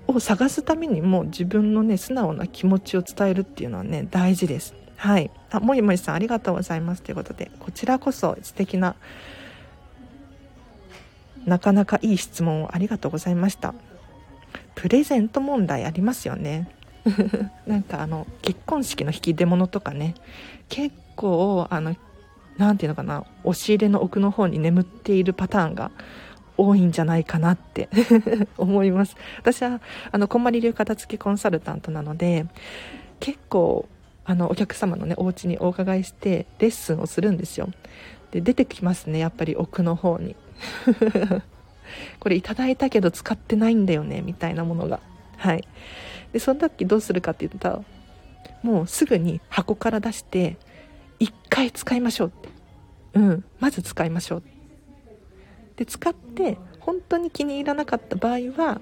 [0.08, 4.74] を探すためにも自分のね素直な気持ちを伝えるっていうのはね大事です。
[4.96, 5.30] はい。
[5.52, 7.02] あもりもりさんありがとうございます。
[7.02, 8.96] ということでこちらこそ素敵な
[11.46, 13.74] なかなかいい質問をありがとうございました。
[14.76, 16.70] プレゼント問題ありますよね。
[17.66, 20.16] なんかあの結婚式の引き出物とかね。
[20.70, 21.96] 結構あの
[22.58, 25.92] 何て言うのかな押し入れの奥の方に眠っているパターンが
[26.58, 27.90] 多いんじゃないかなって
[28.58, 29.16] 思います。
[29.40, 29.80] 私は
[30.12, 32.46] あのこんまり流片付けコンサルタントなので
[33.20, 33.88] 結構
[34.26, 37.70] あのお客様のねお家にお伺いしてレッスンをするんですよ。
[38.32, 40.36] で出てきますねやっぱり奥の方に。
[42.20, 45.00] これいただいたけど使ってないんだよねみたいなものが。
[45.38, 45.68] はい。
[46.34, 47.82] でその時どうするかって言ったら
[48.64, 50.58] もうすぐに箱から出して
[51.20, 52.50] 1回使いましょうって。
[53.14, 53.46] うん。
[53.60, 54.44] まず使いましょう。
[55.76, 58.82] で使って本当に気に入らなかった場合は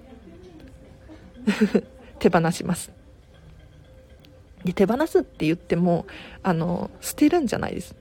[2.19, 2.91] 手放します。
[4.63, 6.05] で手放すって言っても
[6.41, 7.95] あの捨てるんじゃないです。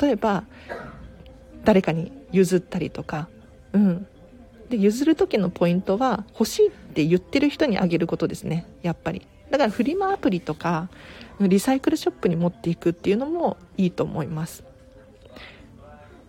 [0.00, 0.44] 例えば
[1.64, 3.28] 誰かに譲ったりとか、
[3.72, 4.06] うん。
[4.68, 9.26] で、譲る時のポイントは、欲しいって言ってる人にあげることですね、やっぱり。
[9.50, 10.88] だからフリマアプリとか、
[11.40, 14.64] リサイクルショップに持っていくっていうのもいいと思います。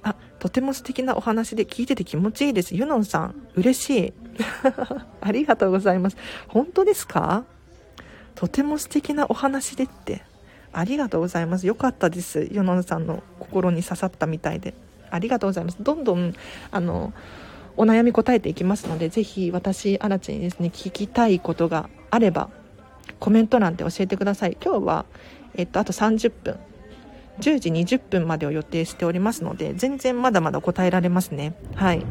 [0.03, 2.75] あ、とても素敵なお話で聞いてて気持ちいいです。
[2.75, 4.13] ユノンさん、嬉しい。
[5.21, 6.17] ありがとうございます。
[6.47, 7.45] 本当ですか？
[8.35, 10.23] とても素敵なお話でって。
[10.73, 11.65] ありがとうございます。
[11.65, 12.49] よかったです。
[12.51, 14.73] ユノンさんの心に刺さったみたいで。
[15.09, 15.77] ありがとうございます。
[15.79, 16.33] どんどん、
[16.69, 17.13] あの、
[17.77, 22.49] お悩み答えていきますので、ぜひ私、アラチにですね、聞きたいことがあれば、
[23.19, 24.57] コメント欄で教えてください。
[24.63, 25.05] 今日は、
[25.55, 26.57] えっと、あと30分、
[27.39, 31.55] 10時20分までを予定しておりますので、全然まだまだ答えられますね。
[31.75, 32.05] はい。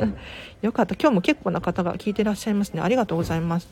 [0.62, 0.94] よかった。
[0.94, 2.80] 今日も結構な方が聞いてらっしゃいますね。
[2.80, 3.68] ありがとうございます。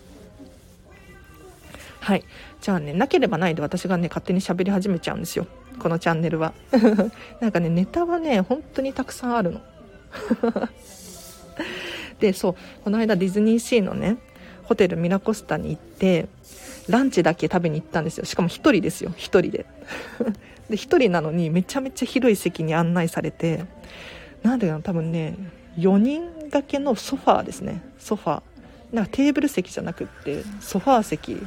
[2.01, 2.25] はい。
[2.61, 5.47] じゃあね、なければないで私がね、勝手に喋り始めちゃうんですよ。
[5.79, 6.53] このチャンネルは
[7.41, 9.61] なんかねネタはね本当にたくさんあるの
[12.21, 12.55] でそう
[12.85, 14.19] この間ディズニーシーのね
[14.69, 16.29] ホテルミラコスタに行って
[16.91, 18.27] ランチだけ食べに行ったんですよ。
[18.27, 19.11] しかも1人ですよ。
[19.11, 19.65] 1人で。
[20.69, 23.65] で1人なのにめちゃめちゃ広い席に案内されて
[24.43, 25.35] なんでかな多分ね
[25.79, 27.83] 4人掛けのソファーですね。
[27.99, 28.43] ソファー。
[28.93, 31.39] なんかテーブル席じゃなくってソファー席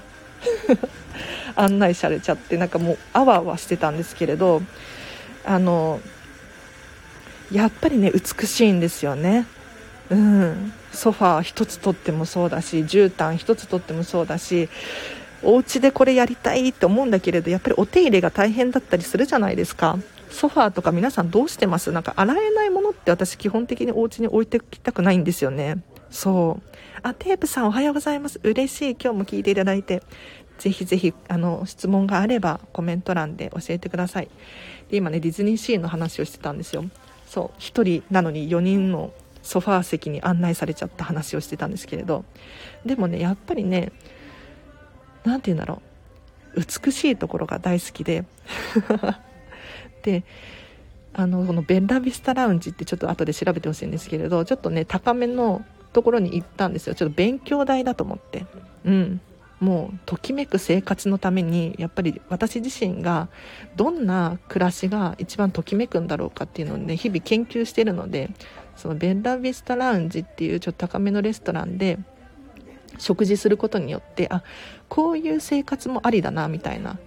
[1.56, 4.64] 案内されちゃってなんかもうあわあわしてたんですけれど
[5.46, 6.00] あの
[7.52, 9.46] やっぱりね美しいんですよね。
[10.10, 10.74] うん。
[10.92, 14.70] ソファー1つ取ってもそうだし絨毯1つ取ってもそうだし
[15.44, 19.98] お家でこれやりたいって思うんだけれどやっぱりお手入れが大変だったりするじゃないですか。
[20.30, 21.92] ソファーとか皆さんどうしてます？
[21.92, 25.84] なんか洗えないものって私基本的にお家に置いてきたくないんですよね。
[26.10, 26.78] そう。
[27.02, 28.40] あテープさんおはようございます。
[28.44, 28.92] 嬉しい。
[28.92, 30.04] 今日も聞いていただいて。
[30.58, 34.30] ぜひぜひあの質問があればコメント欄で教えてください。
[34.90, 36.86] で今ねディズニーシーの話をしてたんですよ。
[37.26, 37.60] そう。
[37.60, 42.26] 1人なのに4人のソファー席に案内されちゃった話をしてたんですけれど。
[42.86, 43.92] でもねやっぱりね
[45.24, 45.82] 何て言うんだろ
[46.56, 46.62] う。
[46.62, 48.26] 美しいところが大好きで。
[50.04, 50.24] で
[51.14, 56.96] あのこのベンラビスタラウンジってちょっと後で調べてほしいんですけれどちょっとね高めのところに行ったんですよ。
[56.96, 58.46] ちょっと勉強代だと思って。
[58.86, 59.22] うん。
[59.62, 63.30] もうときめく生活のためにやっぱり私自身が
[63.76, 68.32] どんな暮らしが一番ときめくんだろうかっていうのをね日々研究してるので
[68.76, 72.00] そのベンラビスタラウンジっていうちょっと高めのレストランで
[72.98, 74.44] 食事することによってあ
[74.90, 77.00] こういう生活もありだなみたいな。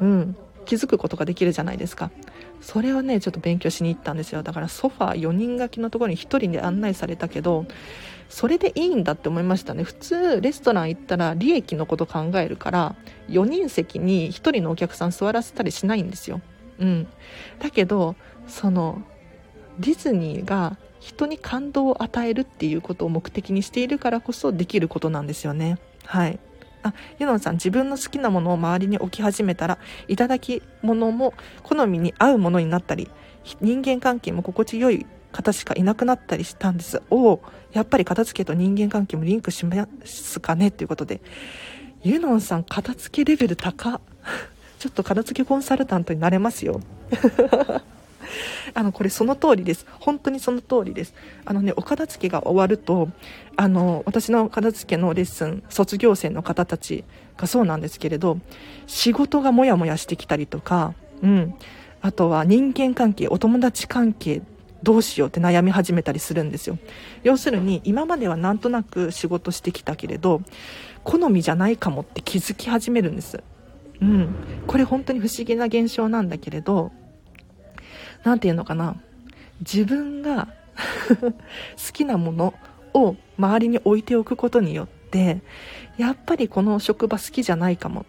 [0.00, 0.36] うん。
[0.66, 2.10] 気づくことができるじゃないですか。
[2.60, 4.42] それをねちょっと勉強しに行ったんですよ。
[4.42, 7.66] だからソファー4人掛けのところに1人で案内されたけど
[8.28, 9.82] それでいいんだって思いましたね。
[9.82, 12.94] 普通レストラン行ったら利益のこと考えるから
[13.28, 16.40] 4人席に1人のお客さん座らせたりしないんですよ。
[16.78, 17.08] うん。
[17.58, 18.14] だけど
[18.46, 19.02] その
[19.80, 25.78] ディズニーが人に感動を与えるっていうことを目的にしているからこそできることなんですよね。
[26.04, 26.38] はい。
[26.82, 33.10] あユノンさん自分の好きなものを周りに置き始めたらいただき物も好みに合うものになったり
[33.60, 37.02] 人間関係も心地よい方しかいなくなったりしたんです。
[37.10, 37.40] お
[37.72, 41.20] やっぱり片付けと人間関係もリンクしますかねということで。
[42.02, 44.00] ユノンさん片付けレベル高
[44.78, 46.80] ちょっと片付けコンサルタントになれますよ。
[48.74, 49.86] あの、これその通りです。
[49.98, 51.14] 本当にその通りです。
[51.44, 53.08] あのね、お片付けが終わると、
[53.56, 57.04] あの、私の片付けのレッスン、卒業生の方たち
[57.36, 58.38] がそうなんですけれど、
[58.86, 61.54] 仕事がモヤモヤしてきたりとか、うん。
[62.02, 64.42] あとは人間関係、お友達関係、
[64.82, 66.78] どうしようって悩み始めたりするんですよ。
[67.22, 70.40] 要するに、今まではなんとなく仕事してきたけれど、
[71.04, 73.42] 好みじゃないかもって気づき始めるんです。
[74.00, 74.34] うん。
[74.66, 76.92] これ本当に不思議な現象なんだけれど、
[78.24, 78.96] 何て言うのかな？
[79.60, 80.48] 自分が
[81.20, 81.32] 好
[81.92, 82.54] きなもの
[82.94, 85.42] を周りに置いておくことによって
[85.98, 88.06] やっぱりこの職場好きじゃないかも。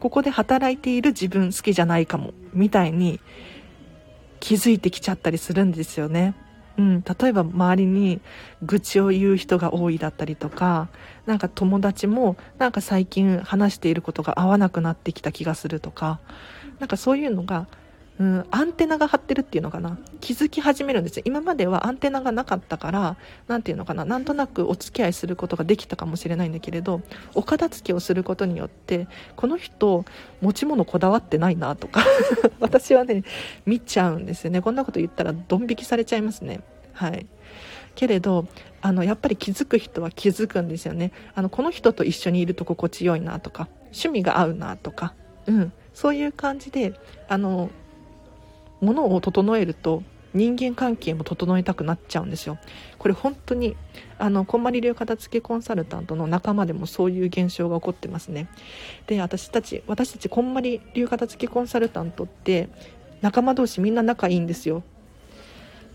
[0.00, 2.32] ここで働いている自分好きじゃないかも。
[2.54, 3.20] みたいに
[4.40, 6.34] 気づいてきちゃったりするんですよね。
[6.78, 8.22] うん、例えば周りに
[8.62, 10.88] 愚痴を言う人が多いだったりとか
[11.26, 16.20] なんか友達もなんか最近話していることが合わなくなってきた気がするとか
[16.78, 17.66] なんかそういうのが
[18.20, 19.98] うん、アンテナが張ってるっていうのかな？
[20.20, 21.22] 気づき始めるんですよ。
[21.24, 23.16] 今まではアンテナがなかったから
[23.48, 24.04] 何ていうのかな？
[24.04, 27.00] なんとなくお付き合いすることができたかもしれないんだけれど
[27.34, 30.04] お片付けをすることによってこの人
[30.42, 32.04] 持ち物こだわってないなとか
[32.60, 33.24] 私はね
[33.64, 34.60] 見ちゃうんですよね。
[34.60, 36.60] こんなこと言ったらドン引きされちゃいますね。
[36.92, 37.26] はい。
[37.94, 38.46] けれど
[38.82, 41.12] あのやっぱり気づく人は気づくんですよね。
[41.34, 45.14] あのこの人と一緒にいると心地よいなとか趣味が合うなとか
[45.46, 45.72] うん。
[45.94, 46.92] そういう感じで
[47.26, 47.70] あの
[48.80, 52.58] ものを整えると人間関係も整えたくなっちゃうんですよ。
[52.98, 53.76] これ本当に
[54.18, 58.48] あのこんまり流片付けコンサルタントの仲間でもそういう現象が起こってますね。
[59.06, 62.68] で私たち私たちこんまり流片付けコンサルタントって
[63.20, 64.84] 仲間同士みんな仲いいんですよ。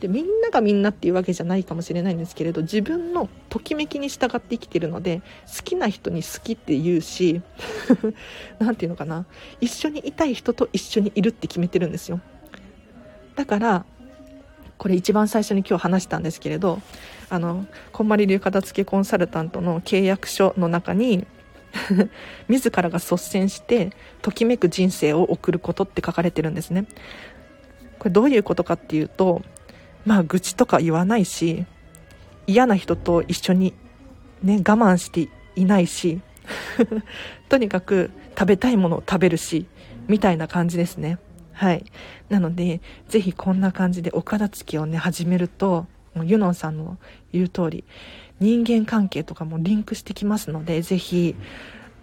[0.01, 7.41] でみんながみんなっていうわけじゃないかもしれないんですけれど自分のときめきに従って生きてるので好きな人に好きって言うし
[8.59, 9.25] 何て言うのかな。
[9.61, 12.19] 一緒にいたい人と一緒にいるって決めてるんですよ。
[13.35, 13.85] だから
[14.77, 16.81] これ一番最初に今日話したんですけれど
[17.29, 21.25] あのこんまり流片付けコンサルタントの契約書の中に
[22.47, 26.85] 自らが率先してときめく人生を送ることって書かれてるんですね。
[27.99, 29.41] これどういうことかっていうと
[30.05, 31.65] まあ愚痴とか言わないし
[32.47, 33.73] 嫌な人と一緒に
[34.43, 36.21] ね我慢していないし
[37.49, 39.65] とにかく食べたいものを食べるし
[40.07, 41.17] みたいな感じですね。
[41.55, 41.85] はい。
[42.29, 45.87] なので、ぜひこんな感じでお片付けをね、始めると、
[46.23, 46.97] ユノンさんの
[47.31, 47.83] 言う通り、
[48.39, 51.35] 人間関係とかもリンクしてきますので、ぜひ、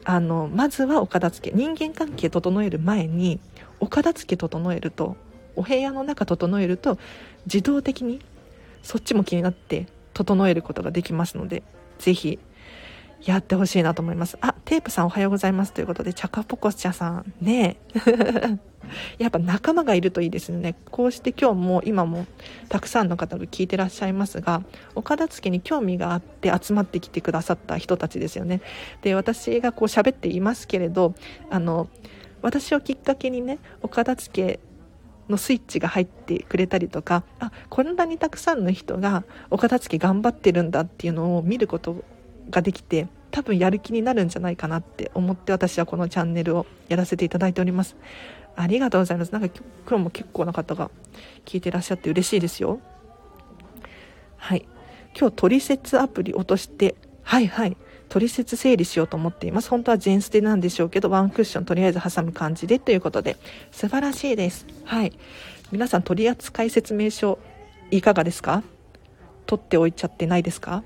[0.04, 1.56] あの、まずはお片付け。
[1.56, 3.40] 人間関係整える前に、
[3.78, 5.16] お片付け整えると、
[5.54, 6.98] お部屋の中整えると、
[7.44, 8.20] 自動的に
[8.82, 11.62] そっちも気になって整えることができますので、
[11.98, 12.38] ぜひ、
[13.24, 14.36] やってほしいなと思います。
[14.40, 17.76] あ、テープさんおはようございますということで、チャカポコチャさん、ね
[19.18, 20.74] やっぱ仲間がいるといいですね。
[20.90, 22.26] こうして今日も今も
[22.68, 24.62] たくさんの方が聞いてらっしゃいますが、
[24.94, 28.60] お片付けに興味があって集まってきてくださった人たちですよね。
[29.02, 31.14] で、私がこう喋っていますけれど、
[31.48, 31.88] あの、
[32.42, 34.60] 私をきっかけにね、お片付け
[35.28, 42.04] のスイッチが入ってくれたりとか、あ、こんなにたくさんの人がお片付け頑張ってるんだっていうのを見ること
[42.50, 47.96] ができて、多分やる気になるんじゃないかなって思って私はこのチャンネルをやらせていただいております。
[48.56, 49.32] ありがとうございます。
[49.32, 49.48] なんか
[49.88, 50.90] 今日も結構な方が
[51.46, 52.80] 聞いてらっしゃって嬉しいですよ。
[54.36, 54.66] はい。
[55.18, 57.76] 今日、トリセツアプリ落として、はいはい。
[58.08, 59.70] トリセツ整理しようと思っています。
[59.70, 63.38] 本当は全捨てなんでしょうけど、ワンクッションとりあえず挟む感じでということで、
[63.70, 64.66] 素晴らしいです。
[64.84, 65.12] はい。
[65.70, 67.38] 皆さん、取扱説明書、
[67.90, 68.62] いかがですか？
[69.46, 70.82] 取っておいちゃってないですか？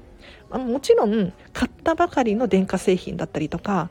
[0.50, 3.90] あもちろん、買ったばかりの電化製品だったりとか、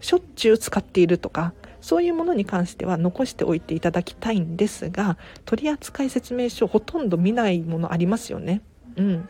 [0.00, 8.60] しょっちゅう使っているとか、そういうものに関しては残しておいていただきたいんですが取扱説明書ほとんど見ないものありますよね。
[8.96, 9.28] うん。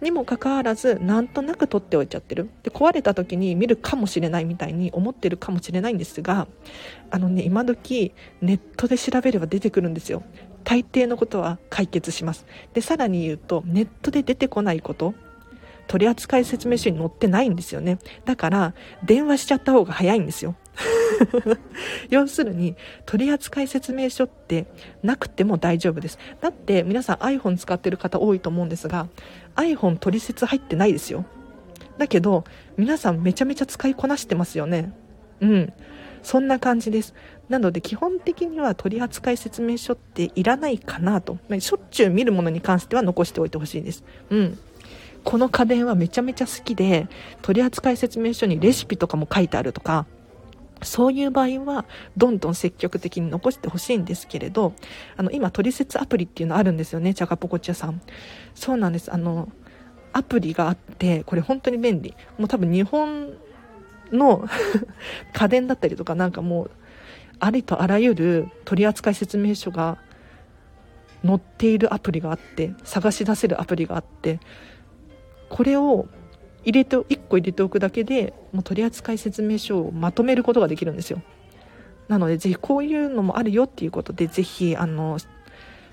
[0.00, 2.48] にもかかわらずなんとなく取っておいちゃってる。
[2.62, 6.46] で壊れた時に見るかもしれないみたいに思ってるかもしれないんですが
[7.10, 10.22] あのね今時ネットで調べれば出てくるんですよ。
[10.64, 12.46] 大抵のことは解決します。
[12.74, 15.14] でさらに言うとネットで出てこないこと。
[15.88, 17.98] 取扱説明書に載ってないんですよね。
[18.24, 20.54] だから電話しちゃった方が早いんですよ。
[22.10, 24.66] 要するに取扱説明書って
[25.02, 26.18] なくても大丈夫です。
[26.40, 29.08] だって皆さん iPhone 使ってる方多いと思うんですが
[29.56, 31.24] iPhone 取説入ってないですよ。
[31.96, 32.44] だけど
[32.76, 34.92] 皆さんめちゃめちゃ使いこなしてますよね。
[35.40, 35.72] うん。
[36.22, 37.14] そんな感じです。
[37.48, 41.38] なので基本的には取扱説明書っていらないかなと。
[41.60, 44.04] しょっちゅう見るものに関しては残しておいてほしいです。
[44.30, 44.58] うん。
[45.24, 47.08] この家電はめちゃめちゃ好きで
[47.42, 50.06] 取扱説明書にレシピとかも書いてあるとか
[50.82, 51.84] そういう場合は、
[52.16, 54.74] どんどん積極的に残してほしいんですけれど、
[55.16, 58.00] あの、今、取説アプリっていうのあるんですよね、チャガポコチャさん。
[58.54, 59.12] そうなんです。
[59.12, 59.48] あの、
[60.12, 62.14] アプリがあって、これ本当に便利。
[62.38, 63.32] もう多分日本
[64.12, 64.46] の
[65.34, 66.70] 家電だったりとか、なんかもう、
[67.40, 69.98] ありとあらゆる取扱説明書が
[71.24, 74.38] 載っているアプリがあって、探し出せるアプリがあって、
[75.48, 76.06] これを
[76.64, 81.22] 入れて1個入れておくだけでもう取扱説明書をまとめることができるんですよ。
[82.08, 85.18] なのでぜひこういうのもあるよっていうことでぜひあの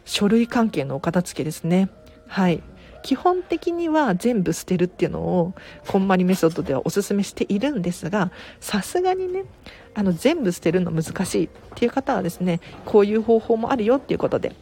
[0.06, 1.89] 書類関係のお片付けですね。
[2.28, 2.62] はい。
[3.03, 5.53] 基本的には全部捨てるっていうのを
[5.88, 9.45] こんまりメソッドではおすすめしているんですがさすがにね
[9.93, 14.56] あの全部捨てるの難しいっていう方はですねこういう方法もあるよっていうことで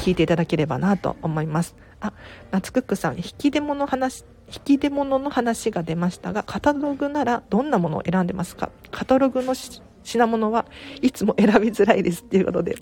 [0.00, 1.74] 聞いていただければなと思います。
[2.04, 2.12] あ
[2.50, 8.70] 夏クックさん引き出物話引き出物の話が出ましたが、カタログならどんなものを選んでますか？
[8.90, 10.66] カタログの品物は
[11.00, 12.76] いつも選びづらいですっていうことで。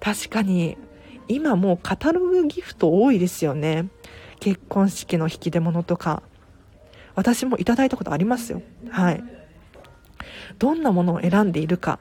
[0.00, 0.76] 確かに、
[1.26, 3.88] 今もうカタログギフト多いですよね。
[4.38, 6.22] 結婚式の引き出物とか。
[7.14, 8.60] 私もいただいたことありますよ。
[8.90, 9.24] はい。
[10.58, 12.00] どんなものを選んでいるか。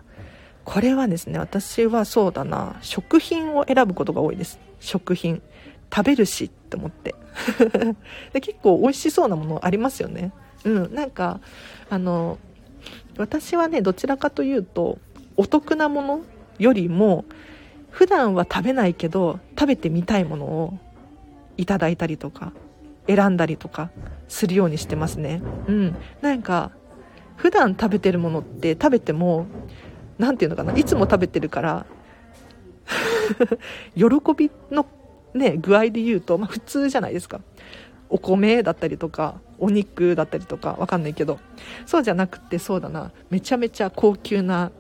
[0.66, 4.60] これはですね、私はそうだな、食品を選ぶことが多いです。
[4.82, 5.42] 食品。
[5.94, 7.16] 食べるしって思って。
[8.34, 10.32] で結構美味しそうなものありますよね。
[10.66, 11.40] うんなんか
[11.90, 12.38] あの
[13.18, 15.00] 私はねどちらかというと
[15.36, 16.22] お得なもの
[16.60, 17.26] よりも
[17.90, 20.78] 普段は食べないけど食べてみたいものを
[21.58, 22.52] いただいたりとか
[23.08, 23.90] 選んだりとか
[24.28, 25.42] するようにしてますね。
[25.68, 26.72] うんなんか
[27.36, 29.46] 普段食べてるものって食べても
[30.18, 31.86] 何て言うのかないつも食べてるから
[33.96, 34.86] 喜びの
[35.38, 37.40] ね、具合で言うと、まあ、普通じゃないですか。
[38.10, 41.40] お米だったりとか、お肉だったりとか、わかんないけど、
[41.86, 44.72] そうじゃなくて、そうだな、めちゃめちゃ高級な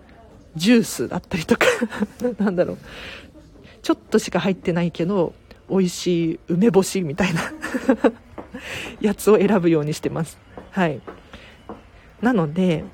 [0.55, 1.67] ジュースだったりとか
[2.39, 2.77] なんだろう、
[3.81, 5.33] ちょっとしか入ってないけど、
[5.69, 7.41] 美味しい梅干しみたいな
[9.01, 10.37] やつを選ぶようにしてます。
[10.71, 11.01] はい。
[12.21, 12.85] なので、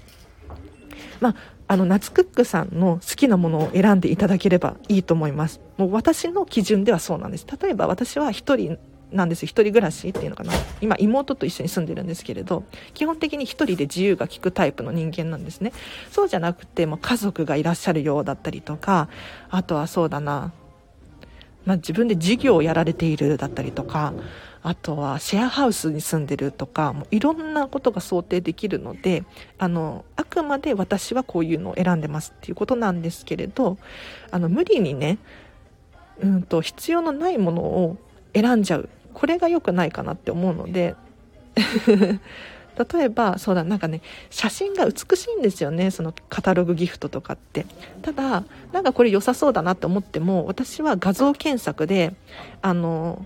[1.20, 1.36] まあ、
[1.74, 5.60] あの、夏クックさんの好きなものを選んでいただければいいと思います。
[5.78, 7.48] もう私の基準ではそうなんです。
[7.60, 8.78] 例えば私は一人
[9.12, 9.48] なんですよ。
[9.48, 10.54] 一人暮らしっていうのかな。
[10.82, 12.64] 今、妹と一緒に住んでるんですけれど、
[12.94, 15.74] 基本的に一人で自由が利くタイプの人間なんですね。
[16.12, 19.10] そうじゃなくて、もう家族がいらっしゃるようだったりとか、
[19.50, 20.54] あとはそうだな、
[21.66, 24.14] まあ、自分で事業をやられているだったりとか、
[24.64, 29.26] あとはシェアハウスに住んでるとか、もういろんなことが想定できるので、
[29.58, 33.78] あの、あくまで私はこういうのを選んでますっていうことなんですけれど、
[34.32, 35.18] あの、無理にね、
[36.22, 37.98] うんと、必要のないものを
[38.34, 38.90] 選んじゃう。
[39.14, 40.96] これが良くないかなって思うので、
[42.96, 44.02] 例えばそうだなんかね
[44.32, 45.92] 写真が美しいんですよね。
[45.92, 47.66] そのカタログギフトとかって。
[48.02, 52.16] ただなんかこれ良さそうだなって思っても私は画像検索で
[52.64, 53.26] あの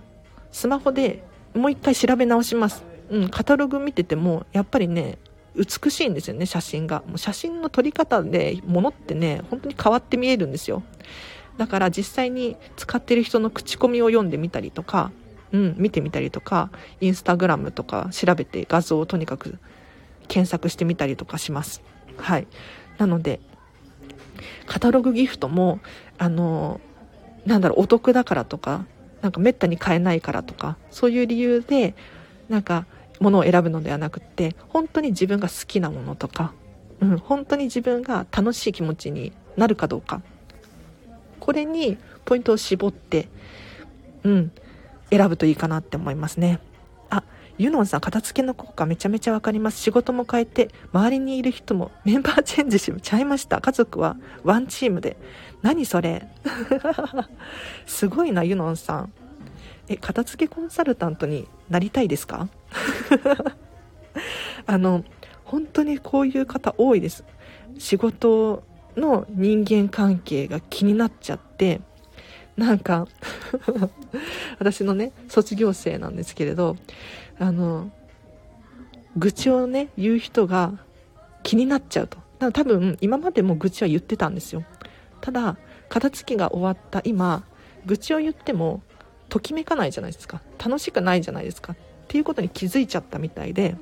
[0.52, 1.22] スマホで
[1.54, 2.84] もう一回調べ直します。
[3.10, 5.18] うん、カタログ見てても、やっぱりね、
[5.56, 7.02] 美しいんですよね、写真が。
[7.06, 10.82] もう写真の撮り方で、物ってね、本当に変わって見えるんですよ。
[11.56, 15.10] だから実際に使ってる人の口コミを読んでみたりとか、
[15.50, 16.70] うん、見てみたりとか、
[17.00, 19.58] インスタグラムとか調べて画像をとにかく
[20.28, 21.82] 検索してみたりとかします。
[22.16, 22.46] はい。
[22.98, 23.40] なので、
[24.66, 25.80] カタログギフトも、
[26.18, 26.80] あの、
[27.46, 28.84] なんだろう、お得だからとか、
[29.20, 31.94] なんかめったに買えないからとかそういう理由で
[32.48, 32.86] なんか
[33.20, 36.52] 物を選ぶのではなくて本当に自分が好きなものとか、
[37.00, 40.22] うん、本当に自分が楽しい気持ちになるかどうか
[41.40, 43.28] これにポイントを絞って、
[44.22, 44.52] うん、
[45.10, 46.60] 選ぶといいかなって思いますね。
[47.08, 47.24] あ、
[47.56, 49.80] ユノンさん、片付けの効果めちゃめちゃわかります。
[49.80, 53.62] 仕事も変えて、周りにいる人もメンバーチェンジしちゃいました。
[53.62, 55.16] 家族はワンチームで。
[55.62, 56.26] 何それ？
[57.86, 59.12] すごいな、ユノンさん。
[59.88, 62.48] え片付けコンサルタントになりたいですか？
[64.66, 65.04] あの
[65.44, 67.24] 本当にこういう方多いです。
[67.78, 68.62] 仕事
[68.96, 71.80] の人間関係が気になっちゃって。
[72.56, 73.06] なんか
[74.58, 76.76] 私のね卒業生なんですけれど
[77.38, 77.92] あの
[79.16, 80.72] 愚痴をね言う人が
[81.44, 82.18] 気になっちゃうと。
[82.52, 84.64] 多分今までも愚痴は言ってたんですよ。
[85.20, 85.56] ただ
[85.88, 87.44] 片付けが終わった今
[87.86, 88.82] 愚痴を言っても
[89.28, 90.40] ときめかないじゃないですか。
[90.58, 91.74] 楽しくないじゃないですか。
[91.74, 91.76] っ
[92.08, 93.76] ていうことに気づいちゃったみたいで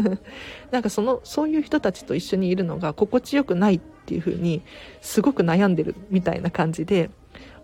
[0.70, 4.60] なんかそのそういう人たちと一緒にいるのが心地よくないっていう風に
[5.00, 7.08] すごく悩んでるみたいな感じで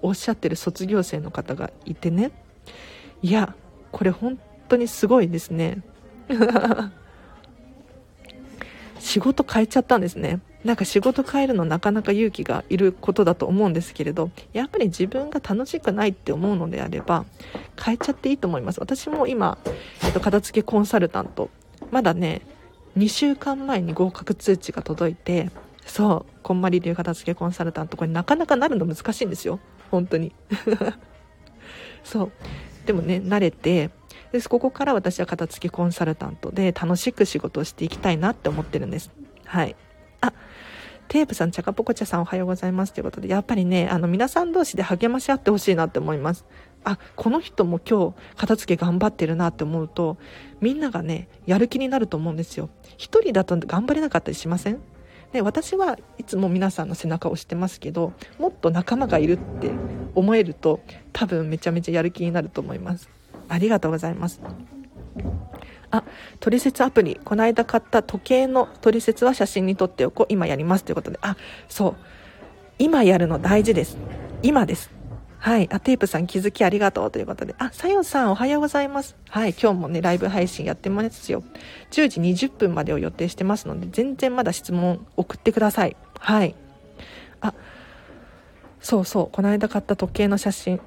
[0.01, 2.31] おっしゃってる卒業生の方がいてね。
[3.21, 3.55] いや
[3.93, 4.39] これ本
[4.69, 5.83] 当にすごいですね。
[8.99, 10.41] 仕事変えちゃったんですね。
[10.65, 17.25] なんか仕事変えるのなかなか勇気がいることだと思うんですけれどやっぱり自分が楽しくないって思うのであれば
[17.83, 18.81] 変えちゃっていいと思います。
[18.81, 19.59] 私も今、
[20.05, 21.51] えっと、片付けコンサルタント
[21.91, 22.43] まだね
[22.99, 25.51] 2週間前に合格通知が届いて
[25.87, 27.97] そうこんまり流片付けコンサルタント。
[27.97, 29.61] これなかなかなるの難しいんですよ。
[29.91, 30.33] 本当に。
[32.05, 32.33] そう。
[32.87, 33.91] でもね慣れて
[34.33, 39.11] でここから私は片付けコンサルタントで楽しく仕事をしていきたいなって思ってるんです。
[39.45, 39.75] はい。
[40.21, 40.33] あ
[41.11, 46.47] テープさん、チャカポコチャさんおはようございますということで、やっぱりね、あの、皆さん同士で励まし合ってほしいなって思います。
[46.85, 50.19] あ、この人も今日片付け頑張ってるなって思うと、
[50.61, 52.71] みんながね、やる気になると思うんですよ。
[52.97, 54.79] 一人だと頑張れなかったりしません？
[55.33, 59.73] で私はいつも皆さんの背中を押してますけどもっと仲間がいるって
[60.15, 60.81] 思えると
[61.13, 63.09] 多分めちゃめちゃやる気になると思います
[63.49, 64.41] ありがとうございます
[65.91, 66.05] あ、
[66.39, 67.21] トリセツアプリ。
[67.25, 70.27] この間買った時計のトリセツは写真に撮っておこう。
[70.29, 71.19] 今やりますということで。
[71.23, 71.37] あ、
[71.69, 71.97] そう。
[72.79, 73.97] 今やるの大事です。
[74.43, 74.91] 今です。
[75.39, 75.69] はい。
[75.73, 77.55] あ、テープさん気づきありがとうということで。
[77.59, 79.17] あ、さよさんおはようございます。
[79.29, 79.55] はい。
[79.61, 81.43] 今日もね、ライブ配信やってますよ。
[81.91, 85.97] 10時20分までを予定してますので、全然まだ質問送ってください。
[86.19, 86.55] はい。
[87.41, 87.55] あ、
[88.81, 89.29] そうそう。
[89.33, 90.81] この間買った時計の写真、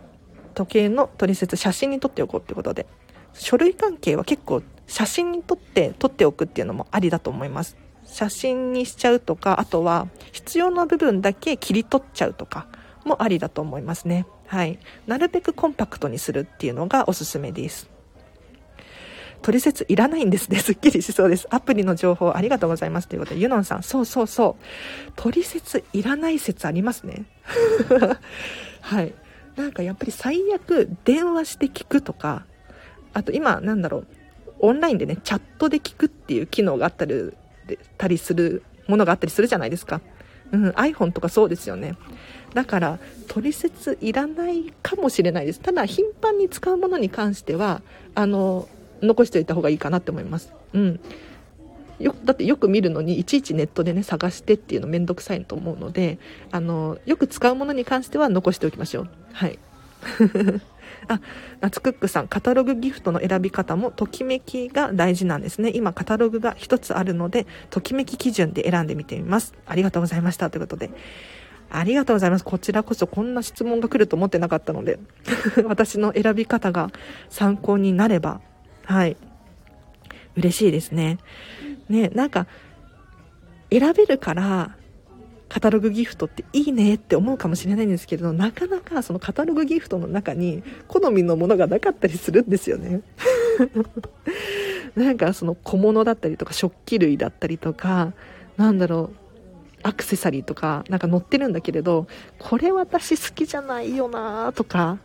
[0.53, 2.85] 時計の取説写真に撮っておこうってことで。
[3.33, 12.67] 書類関係は結構写真に撮って撮っておくっていうのもありだと思います写真にしちゃうとかあとは必要な部分だけ切り取っちゃうとか
[13.05, 17.93] もありだと思いますねはいなるべくコンパクトにするっていうのがおすすめです
[19.43, 20.57] 取説いらないんですね。
[20.63, 21.47] すっきりしそうです。
[21.51, 23.07] アプリの情報ありがとうございます。
[23.07, 25.11] ということで、ユノンさん、そうそうそう。
[25.15, 27.25] 取説いらない説ありますね。
[28.81, 29.13] はい。
[29.55, 32.45] なんかやっぱり最悪電話して聞くとか、
[33.13, 34.07] あと今なんだろう、
[34.63, 37.33] オンラインでね、チャットで聞くっていう機能があったり
[37.97, 39.99] たりするものがあったりするじゃないですか。
[40.53, 41.97] うん、iPhone とかそうですよね。
[42.53, 45.59] だから、取説いらないかもしれないです。
[45.59, 47.81] ただ、頻繁に使うものに関しては、
[48.15, 48.69] あの、
[49.01, 50.53] 残しておいた方がいいかなって思います。
[50.73, 50.99] うん。
[51.99, 56.17] よだってよく見るのにいちいちネットでね探してっていうのめんどくさいと思うので
[56.51, 59.59] あのよく使うものに関しては残しておきましょうはい
[61.07, 61.21] あ、
[61.61, 65.71] 夏クックさん、カタログギフトの選び方もときめきが大事なんですね。
[65.73, 69.53] 今、カタログが1つあるので、ときめき基準で選んでみてみます。
[69.65, 70.49] ありがとうございました。
[70.49, 70.89] ということで。
[71.69, 72.45] ありがとうございます。
[72.45, 74.99] こちらこそこんな質問が来ると思ってなかったので、
[75.65, 76.91] 私の選び方が
[77.29, 78.41] 参考になれば、
[78.85, 79.17] はい。
[80.35, 81.17] 嬉しいですね。
[81.89, 82.47] ね、なんか、
[83.71, 84.75] 選べるから、
[85.53, 93.01] カタログギフトっていいねって思うかもしれないんですけれどなかなかそのカタログギフトの中に好みのものがなかったりするんですよね。
[94.97, 98.13] なんかその小物だったりとか食器類だったりとか
[98.57, 99.15] なんだろう
[99.83, 102.07] アクセサリーとかなんか載ってるんだけれど
[102.39, 104.97] これ私好きじゃないよなとか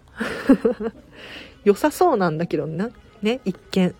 [1.64, 2.88] 良さそうなんだけどな
[3.20, 3.94] ね一見。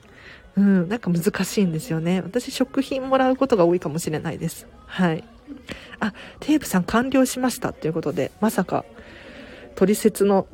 [0.56, 2.22] うんなんか難しいんですよね。
[2.22, 4.66] 私食品もらうことが多いかもしれないです。
[4.86, 5.22] はい。
[6.00, 8.84] あ、テープさん完了しましたということで、まさか、
[9.74, 10.46] 取説の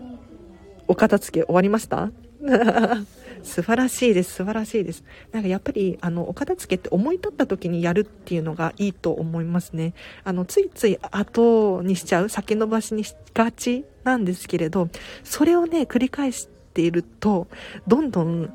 [0.88, 2.10] お片付け終わりました？
[3.42, 5.04] 素晴らしいです、素晴らしいです。
[5.32, 9.92] なんかやっぱり、あの、お片付けって思い立った時にやるっていうのがいいと思いますね。
[10.24, 14.88] あの、ついつい後にしちゃう、先延ばしにしがちなんですけれど、
[15.24, 17.46] それをね、繰り返していると、
[17.86, 18.52] どんどん、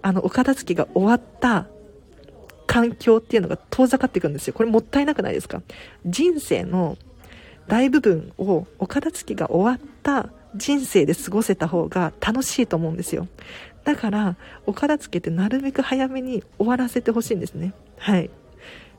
[0.00, 1.66] あの、お片付けが終わった
[2.72, 4.54] 環境っていうのが遠ざかっていくんですよ。
[4.54, 5.60] これもったいなくないですか？
[6.06, 6.96] 人生の
[7.68, 13.28] 大部分をお片付きが終わった人生で過ごせた方が楽しいと思うんですよ。
[13.84, 17.74] だから、お片付けってなるべく早めに終わらせてほしいんですね。
[17.98, 18.30] はい。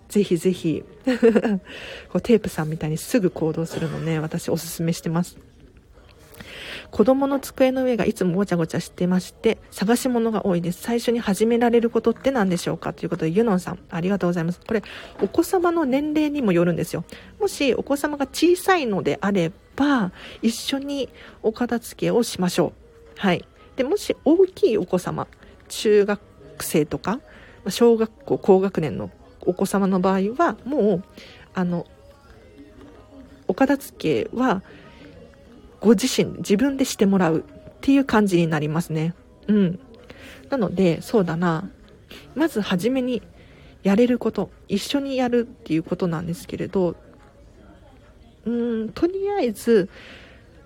[0.07, 0.83] ぜひぜひ
[2.11, 5.37] こうテープさんみたいにすぐ行動するのね、私おすすめしてます。
[6.93, 10.83] 子供の机の上がいつもごちゃごちゃしてまして、探し物が多いです。
[10.83, 12.93] 最初に始められることって何でしょうか？
[12.93, 14.59] ということで、ユノンさん、ありがとうございます。
[14.59, 14.83] これ、
[15.19, 17.03] お子様の年齢にもよるんですよ。
[17.39, 20.11] もし、お子様が小さいのであれば、
[20.43, 21.09] 一緒に
[21.41, 22.73] お片付けをしましょ
[23.17, 23.19] う。
[23.19, 23.43] はい。
[23.75, 25.27] で、もし大きいお子様、
[25.69, 26.21] 中学
[26.59, 27.21] 生とか、
[27.69, 29.09] 小学校高学年の
[29.41, 31.03] お子様の場合は、もう、
[31.55, 31.87] あの、
[33.47, 34.61] お片付けは、
[35.83, 37.43] ご自身、自分でしてもらうっ
[37.81, 39.13] ていう感じになりますね。
[39.47, 39.79] うん。
[40.49, 41.69] なので、そうだな。
[42.35, 43.21] まず初めに
[43.83, 46.95] やれること、一緒にやるっていうことなんですけれど、
[48.45, 49.89] うーん、とりあえず、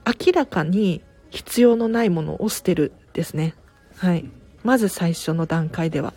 [0.06, 1.02] 明らかに
[1.32, 3.56] 必要のないものを捨てるですね。
[3.96, 4.30] はい。
[4.64, 6.14] まず最初の段階では。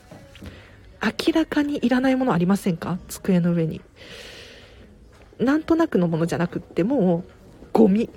[1.03, 2.99] 明らかにいらないものありませんか？
[3.09, 3.81] 机の上に。
[5.39, 7.31] なんとなくのものじゃなくってもう
[7.73, 8.11] ゴミ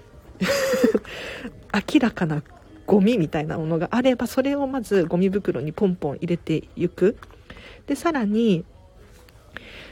[1.93, 2.43] 明らかな
[2.85, 7.17] ゴミみたいなものがあればそれをまずゴミ袋にポンポン入れていく。
[7.87, 8.63] でさらに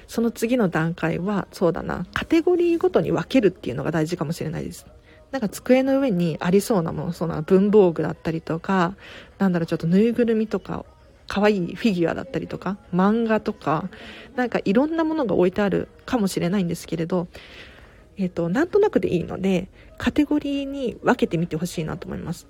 [0.08, 4.86] その次の段階はそうだなカテゴリーごとに分けるっていうのが大事かもしれないです。
[5.32, 8.95] なんか机の上にありそうなものその文房具だったりとか
[9.38, 10.86] なんだろうちょっとぬいぐるみとか
[11.28, 13.89] 可愛いフィギュアだったりとか漫画とか
[14.36, 17.30] なんかいろんなものが置いてあるかもしれないんですけれど
[18.22, 19.67] えっ、ー、となんとなくでいいので
[19.97, 22.47] カテゴリーに分けてみてほしいなと思います。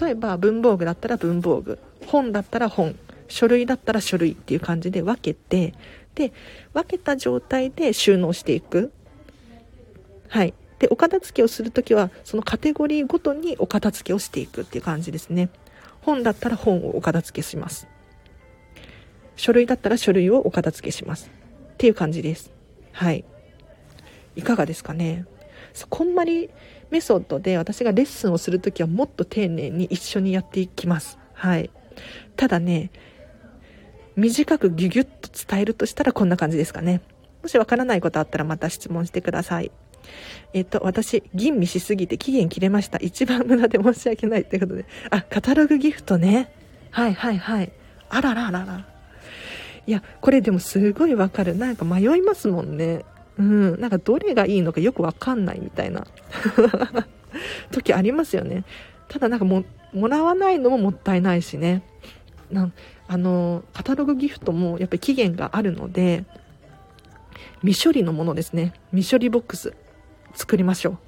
[0.00, 2.98] 例えば文房具だったら文房具本だったら本
[3.28, 5.74] 書類だったら書類っていう感じで分けて
[6.16, 6.32] で
[6.74, 8.92] 分けた状態で収納していく。
[10.28, 10.54] はい。
[10.80, 15.50] でお片付けをするときはそのカテゴリーごとにお片付けをしていくっていう感じですね。
[16.00, 17.86] 本だったら本をお片付けします。
[19.36, 21.30] 書類だったら書類をお片付けします。
[21.74, 22.50] っていう感じです。
[22.92, 23.24] はい。
[24.36, 25.24] いかがですかね？
[25.90, 26.50] こんまり
[26.90, 31.70] メソッドで私がレッスンをするときはもっと丁寧に一緒にやっていきますはい
[32.36, 32.90] ただね
[34.14, 37.02] 短くギュギュッと伝えるとしたらこんな感じですかね
[37.42, 39.70] もしわからないことあったらまた質問してください
[40.52, 42.98] えっと、私、吟味しすぎて期限切れました。
[42.98, 44.84] 一番無駄で申し訳ないってことで。
[45.10, 46.52] あ、カタログギフトね。
[46.90, 47.72] はいはいはい。
[48.08, 48.86] あらららら。
[49.86, 51.56] いや、これでもすごいわかる。
[51.56, 53.04] なんか迷いますもんね。
[53.38, 53.80] うん。
[53.80, 56.06] なんかどれがいいのかよくわかんないみたいな
[57.70, 58.64] 時ありますよね。
[59.08, 61.82] ただなんかも、もらわないのももったいないしね。
[62.50, 62.70] な
[63.08, 66.24] あの、カタログギフトもやっぱり期限があるので、
[67.60, 68.72] 未処理のものですね。
[68.92, 69.74] 未処理ボックス。
[70.36, 70.98] 作りましょう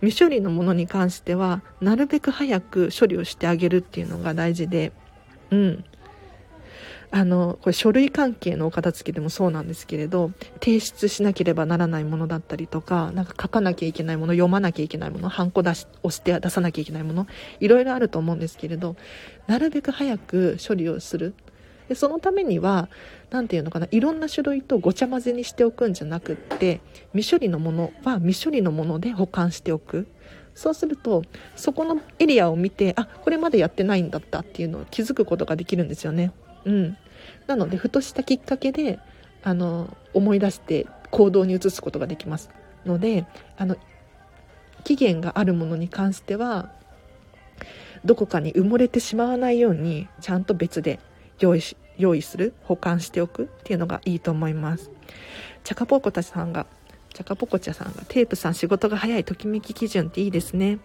[0.06, 4.92] 未処理のものに関してはなるべく早く処理をしてあげるっていうのが大事で
[5.50, 5.84] うん
[7.10, 17.26] あのこれ書類関係のお片付けでもそうなんですけれど提出しなければならないものだったりとかなんか書かなきゃいけないもの読まなきゃいけないものハンコ出し押して出さなきゃいけないもの
[17.60, 18.96] いろいろあると思うんですけれど
[19.46, 21.34] なるべく早く処理をする。
[21.88, 22.88] でそのためには
[23.30, 26.80] 何て言うのかないろんな種類とごちゃ混ぜにしておくんじゃなくって
[27.12, 30.08] 未処理のものは未処理のもので保管しておく。
[30.56, 31.22] そうすると
[31.54, 36.32] そこのエリアを見てあこれまでやってないんだったっていうのを気づくことができるんですよね。
[36.66, 36.96] うん。
[37.46, 38.98] なのでふとしたきっかけで
[39.42, 42.50] あの思い出して行動に移すことができます
[42.84, 43.24] ので
[43.56, 43.76] あの
[44.84, 46.70] 期限があるものに関しては
[48.04, 51.00] どこかに埋もれてしまわないようにちゃんと別で
[51.38, 54.90] 用意し用意する保管しておくっていうのがいいと思います。
[55.64, 56.66] チャカポコたちさんが
[57.14, 60.78] チャカポコチャさんがテープさん仕事が早いときめき基準っていいですね。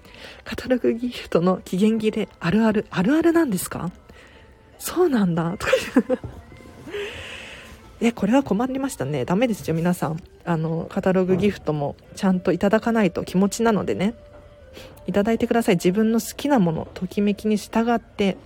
[0.45, 3.91] カタログギフトの期限切れあるあるあるあるなんですか？
[4.82, 5.71] そうなんだとか
[8.01, 14.15] えこれは困りましたねダメですよ皆さんあのカタログギフトもちゃんといただかないと気持ちなのでね
[15.05, 18.38] いただいてください自分の好きなものときめきに従って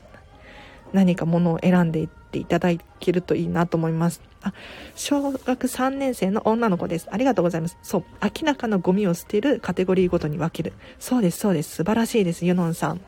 [0.92, 2.70] 何かものを選んでいっていただ
[3.00, 4.22] けるといいなと思います。
[4.42, 4.54] あ、
[4.96, 7.08] 小学3年生の女の子です。
[7.12, 7.78] ありがとうございます。
[7.82, 10.74] そう、明らかなゴミを捨てるカテゴリーごとに分ける。
[11.00, 11.76] そうです、そうです。
[11.76, 13.02] 素晴らしいです、ユノンさん。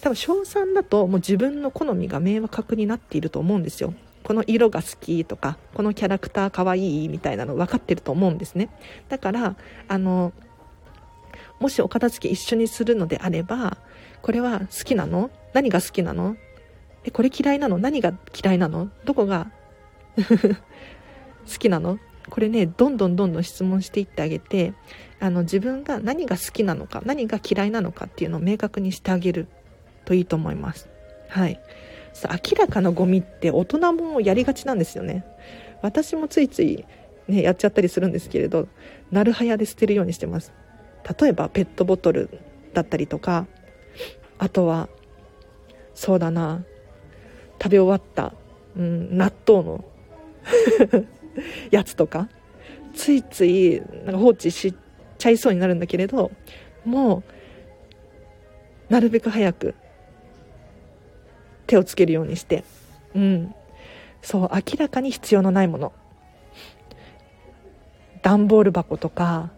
[0.00, 3.94] 多分小3だともう自分の好みが明確になっていると思うんですよ。
[4.22, 8.68] この色が好きとか、このキャラクターかわいいみたいなの分かってると思うんですね。
[9.08, 9.56] だから、
[9.88, 10.32] あの、
[11.60, 13.78] もしお片付け一緒にするのであれば、
[14.20, 15.30] これは好きなの？
[15.54, 16.36] 何が好きなの？
[17.04, 17.78] え、これ嫌いなの？
[17.78, 18.90] 何が嫌いなの？
[19.04, 19.50] どこが
[20.18, 21.98] 好きなの？
[22.28, 24.74] これね、どんどんどんどん質問していってあげて、
[25.20, 29.48] あの、自分が何が好きなのか、何が嫌いなのかっていうのを明確にしてあげる。
[30.08, 30.88] といいと思います。
[31.28, 31.60] はい。
[32.14, 35.24] さ明らかなゴミって大人もやりがちなんですよね。
[35.82, 36.84] 私もついつい
[37.28, 38.68] ね、やっちゃったりするんですけれど、
[39.10, 40.52] なるはやで捨てるようにしてます。
[41.20, 42.30] 例えばペットボトル
[42.72, 43.46] だったりとか
[44.38, 44.88] あとは
[45.94, 46.64] そうだな
[47.60, 48.34] 食べ終わった、
[48.76, 49.84] うん、納豆の
[51.70, 52.28] やつとか
[52.94, 54.74] ついついなんか放置し
[55.18, 56.30] ちゃいそうになるんだけれど
[56.84, 57.22] も
[58.90, 59.74] うなるべく早く
[61.68, 62.64] 手をつけるようにして。
[63.14, 63.54] うん。
[64.20, 65.92] そう明らかに必要のないもの。
[68.22, 69.50] 段ボール箱とか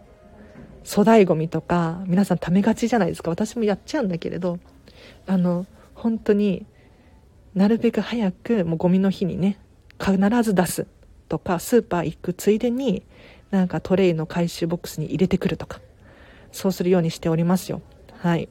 [0.87, 3.31] 粗大ごみとか皆さんためがちじゃないですか。
[3.31, 4.59] 私もやっちゃうんだけれど
[5.25, 6.65] あの本当に
[7.55, 9.57] なるべく早くもうゴミの日にね
[9.99, 10.87] 必ず出す
[11.27, 13.03] とかスーパー行くついでに
[13.49, 15.81] なんかトレイの回収ボックスに入れてくるとか
[16.51, 17.81] そうするようにしておりますよ。
[18.17, 18.49] はい。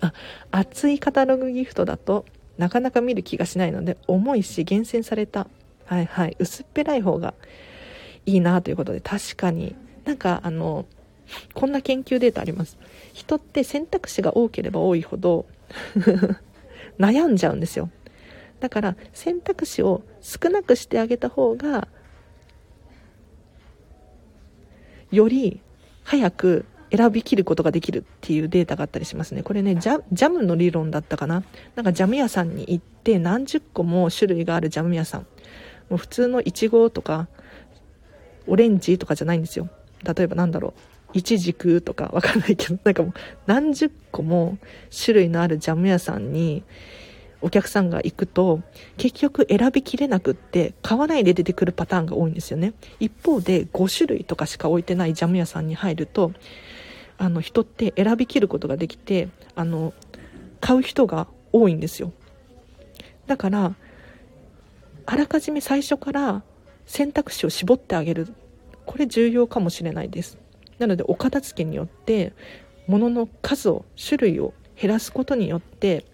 [0.00, 0.12] あ
[0.50, 2.24] 熱いカタログギフトだと
[2.58, 5.46] なかなか見る気がしないので重いし厳選された
[5.84, 7.34] はいはい薄っぺらい方が
[8.24, 9.76] いいなということで確かに。
[10.04, 10.86] なんかあの
[11.54, 12.78] こんな研究データあります。
[13.12, 15.46] 人って選択肢が多ければ多いほど
[16.98, 17.90] 悩んじゃうんですよ。
[18.60, 21.88] だから選択肢を少なくしてあげた方が
[25.10, 25.60] より
[26.04, 29.42] 早く選びきることができるっていうデータがあったりしますね。
[29.42, 31.42] これね、ジャジャムの理論だったかな。
[31.74, 35.26] なんかジャム屋さんに行って何十個も種類があるジャム屋さん。
[35.90, 37.28] もう普通のイチゴとか、
[38.46, 39.68] オレンジとかじゃないんですよ。
[40.04, 40.74] 例えばなんだろ
[41.14, 41.18] う。
[41.18, 43.12] イチジクとかわかんないけど、なんかもう
[43.46, 44.58] 何十個も
[45.04, 46.62] 種類のあるジャム屋さんに
[47.40, 48.60] お客さんが行くと
[48.96, 56.32] 結局選びきれなくって買わないで出てくるパターンが多いんですよね一方で5種類とかしか置いてないジャム屋さんに入ると
[57.18, 59.94] あの人って選びきることができてあの
[60.60, 62.12] 買う人が多いんですよ。
[63.26, 63.74] だから
[65.06, 66.42] あらかじめ最初から
[66.86, 68.28] 選択肢を絞ってあげる。
[68.84, 70.38] これ重要かもしれないです。
[70.78, 72.32] なのでお片付けによって
[72.86, 76.04] 物の数を種類を減らすことによって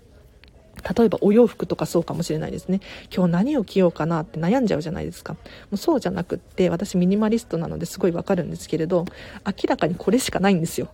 [0.97, 2.81] 例えばお洋服とかそうかもしれないですね。
[3.15, 5.35] 今日何を着ようかなって悩んじゃうじゃないですか。
[5.35, 5.39] も
[5.73, 9.05] うそうじゃなくって私ミニマリストなのですごいわかるんですけれど
[9.47, 10.89] 明らかにこれしかないんですよ。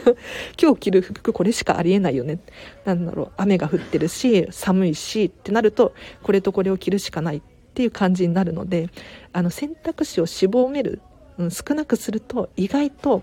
[0.60, 2.38] 今日着る服これしかありえないよね。
[2.84, 7.42] なんだろう雨が降ってるし寒いしってなるとこれとこれを着るしかないっ
[7.74, 8.88] ていう感じになるので
[9.32, 11.00] あの選択肢を絞める、
[11.38, 13.22] うん、少なくすると意外と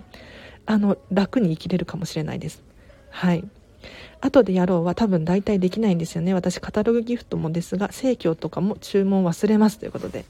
[0.66, 2.64] あの楽に生きれるかもしれないです。
[3.10, 3.44] はい。
[4.22, 6.34] 後でやろうは多分大体できないんですよね。
[6.34, 10.26] 私カタログギフトもですが生協とかも注文忘れますということで。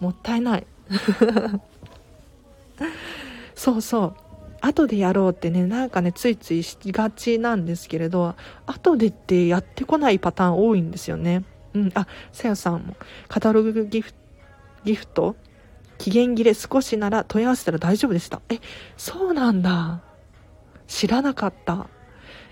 [0.00, 0.66] もったいない。
[3.54, 4.14] そうそう。
[4.62, 8.34] 後でやろうってねなんかねついついしがちなんですけれど
[8.66, 11.44] 後でってやってこないパターン多いんですよね。
[11.74, 11.92] うん。
[11.94, 12.96] あさよさんも。
[13.28, 14.12] カタログギフ
[14.84, 15.36] ギフト？
[15.98, 18.40] 期限切れ少しなら問い合わせたら大丈夫でした。
[18.48, 18.58] え
[18.96, 20.00] そうなんだ。
[20.88, 21.88] 知らなかった。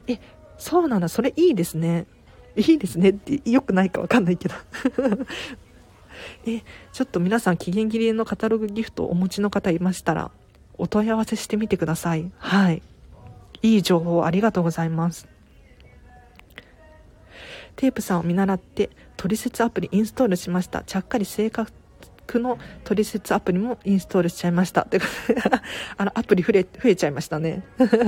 [0.06, 0.20] え
[0.58, 2.06] そうなんだ、それいいですね。
[2.56, 4.54] いいですねって良くないかわかんないけど
[6.44, 10.30] え、ちょっと皆さん期限切れのカタログギフトをお持ちの方いましたら、
[10.76, 12.30] お問い合わせしてみてください。
[12.38, 12.82] はい。
[13.62, 15.28] いい情報ありがとうございます。
[17.76, 20.82] テープさんを見習って、取説アプリインストールしました。
[20.82, 21.70] ちゃっかり正確
[22.34, 24.82] の取説アプリもインストールしちゃいました。
[24.82, 25.40] ってことで
[25.96, 27.64] あの、アプリ増え、増えちゃいましたね。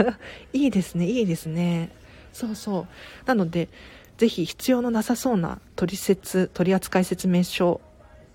[0.53, 1.91] いいですね、いいですね。
[2.33, 2.87] そうそう。
[3.27, 3.69] なので
[4.19, 7.81] ぜひ必要のなさそうな取説取扱説明書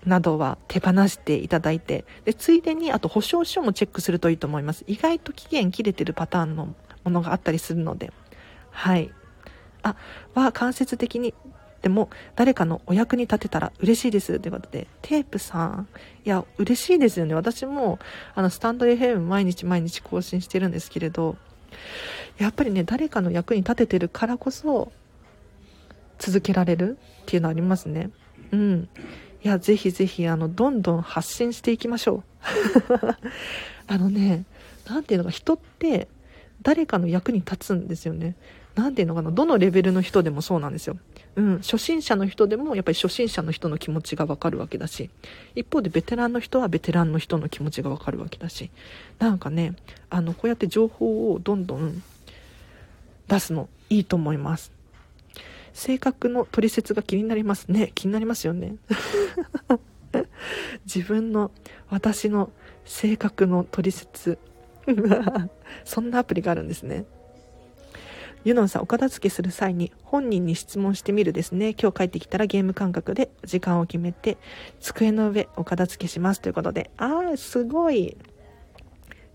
[0.04, 4.84] などは手放していただいてでついでにあと保証書もチェックするといいと思います。
[4.86, 6.74] 意外と期限切れてるパターンの
[7.04, 8.12] ものがあったりするので
[8.70, 9.10] はい。
[9.82, 9.94] あ
[10.34, 11.34] は間接的に
[11.82, 14.40] でも誰かのお役に立てたら嬉しいです。
[14.40, 15.88] ということでテープさん。
[16.24, 17.34] いや嬉しいですよね。
[17.34, 18.00] 私も
[18.34, 21.36] あのスタンド FM 毎日毎日更新してるんですけれど
[22.38, 24.92] やっぱりね誰かの役に立ててるからこそ
[26.18, 28.10] 続けられるっていうのありますね。
[28.52, 28.88] うん。
[29.42, 32.22] いやぜひぜひあのどんどん発信していきましょう。
[33.86, 34.44] あのね
[34.88, 36.08] 何ていうのか人って
[36.62, 38.34] 誰かの役に立つんですよね。
[38.74, 40.98] 何ていうのかなどのレベルの人でもそうなんですよ。
[41.36, 45.10] うん、初心者の人でもやっぱり初心者の人の気持ちがわかるわけだし
[45.54, 48.70] 一方でベテランの人はベテランの人の気持ちがわかるわけだし
[49.18, 49.76] なんかね
[50.08, 52.02] あのこうやって情報をどんどん
[53.28, 54.72] 出すのいいと思います。
[55.72, 57.92] 性格の取説が気になりますね。
[57.94, 58.76] 気になりますよね。
[60.86, 61.50] 自分の
[61.90, 62.50] 私の
[62.84, 64.38] 性格の取説
[65.84, 67.04] そんなアプリがあるんですね。
[68.46, 71.74] ユノンさん、お片付けする際に本人に質問してみるですね。
[71.74, 74.38] 今日帰ってきたらゲーム感覚で時間を決めて、
[74.78, 76.92] 机の上お片付けしますということで。
[76.96, 78.16] ああ、すごい。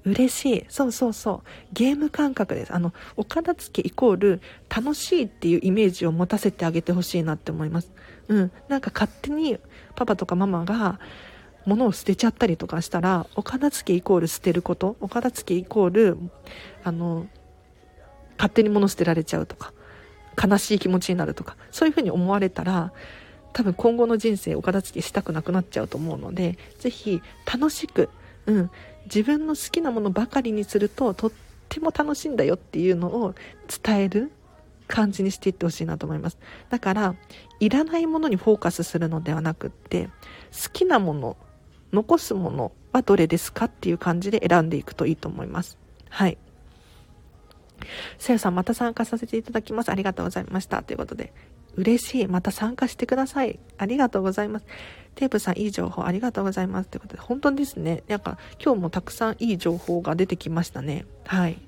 [0.05, 0.65] 嬉しい。
[0.69, 1.47] そうそうそう。
[1.73, 2.73] ゲーム感覚です。
[2.73, 4.41] あの、お片付けイコール
[4.73, 7.91] 楽しいっていうイメージを持たせてあげてほしいなって思います。
[8.29, 8.51] うん。
[8.69, 9.59] なんか勝手に
[9.97, 11.01] パパとかママが
[11.65, 16.17] 物を捨てちゃったりとかしたら、お片付けイコール捨てること、お片付けイコール、
[16.85, 17.27] あの、
[18.41, 19.71] 勝手に物捨てられちゃうとか、
[20.43, 22.91] 悲しい気持ちになるとか、そういうふうに思われたら、
[23.53, 28.09] 多分今後の人生お片付けしたくなくなっちゃうと思うので、ぜひ楽しく、
[28.47, 28.71] うん、
[29.05, 31.31] 自分の好きなものばかりにするととっ
[31.69, 33.35] ても楽しいんだよっていうのを
[33.83, 34.31] 伝える
[34.87, 36.39] 感じにしていってほしいなと思います。
[36.69, 37.15] だから
[37.59, 40.07] いらないものにフォーカスするのではなくって
[40.51, 41.37] 好きなもの
[41.93, 45.77] 残すものはどれですかっていう感じで選んでいくといいと思います。
[46.09, 46.39] はい。
[48.17, 51.33] さやさんまた参加させていただきますありがとうございましたということで
[51.75, 52.27] 嬉しい。
[52.27, 53.59] また参加してください。
[53.77, 54.65] ありがとうございます。
[55.15, 56.89] テープさん、いい情報ありがとうございます。
[56.89, 58.03] ということで、本当ですね。
[58.07, 61.05] なんか、今日もたくさんいい情報が出てきましたね。
[61.25, 61.59] はい。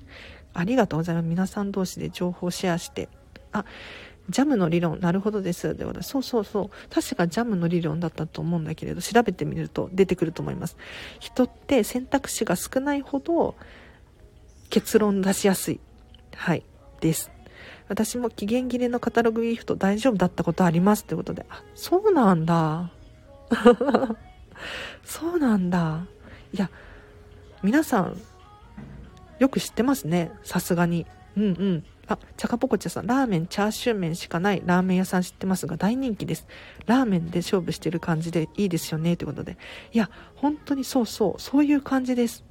[0.52, 1.26] ありがとうございます。
[1.26, 3.08] 皆さん同士で情報シェアして。
[3.52, 3.64] あ、
[4.28, 5.74] ジャムの理論、なるほどです。
[5.74, 6.94] でそうそうそう。
[6.94, 10.76] 確かジャムの理論だったと思うんだけれど、調べてみると出てくると思います。
[11.18, 13.54] 人って選択肢が少ないほど
[14.70, 15.80] 結論出しやすい。
[16.36, 16.64] はい。
[17.00, 17.30] です。
[17.88, 22.90] 私も期限切れのカタログギフト大丈夫だったことありますってことで、あ、そうなんだ。
[25.04, 26.06] そうなんだ。
[26.52, 26.70] いや、
[27.62, 28.20] 皆さん、
[29.38, 30.32] よく知ってますね。
[30.42, 31.06] さすがに。
[31.36, 31.84] うんうん。
[32.06, 36.46] あ、チャカポコチャさん、ラーメン、チャーシュー麺しかないラーメン屋さん知ってますが、大人気です。
[36.86, 39.56] ラーメンで勝負してる感じでいいですよね、ということで。
[39.92, 42.44] いや、本当にそうそう、そういう感じです。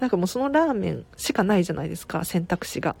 [0.00, 2.96] なんかもうそのラーメンしかないじゃないですか、選択肢が。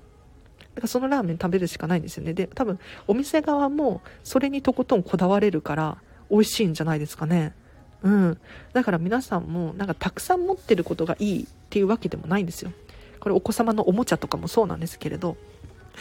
[0.74, 2.34] だからそのラーメン食べるしかないんですよね。
[2.34, 5.98] で、多分お店側もそれにとことんこだわれるから
[6.30, 7.54] 美味しいんじゃないですかね。
[8.02, 8.38] うん。
[8.72, 12.72] だから皆さんもなんかたくさん持ってることがいいっていうわけでもないんですよ。
[13.18, 15.36] これお子様のおもちゃとかもそうなんですけれど。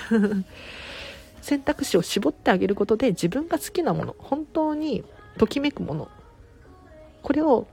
[1.42, 5.04] 選択肢を絞ってあげることで自分が好きなもの、本当に
[5.38, 6.10] ときめくもの、
[7.22, 7.68] これを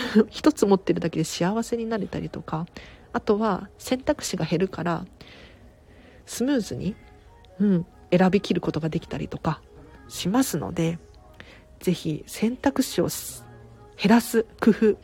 [0.30, 2.66] 一つ持ってるだけで幸せになれたりとか
[3.12, 5.06] あとは選択肢が減るから
[6.26, 6.94] スムーズに、
[7.60, 9.60] うん、選びきることができたりとか
[10.08, 10.98] しますので
[11.80, 13.08] 是非選択肢を
[13.96, 14.96] 減らす工夫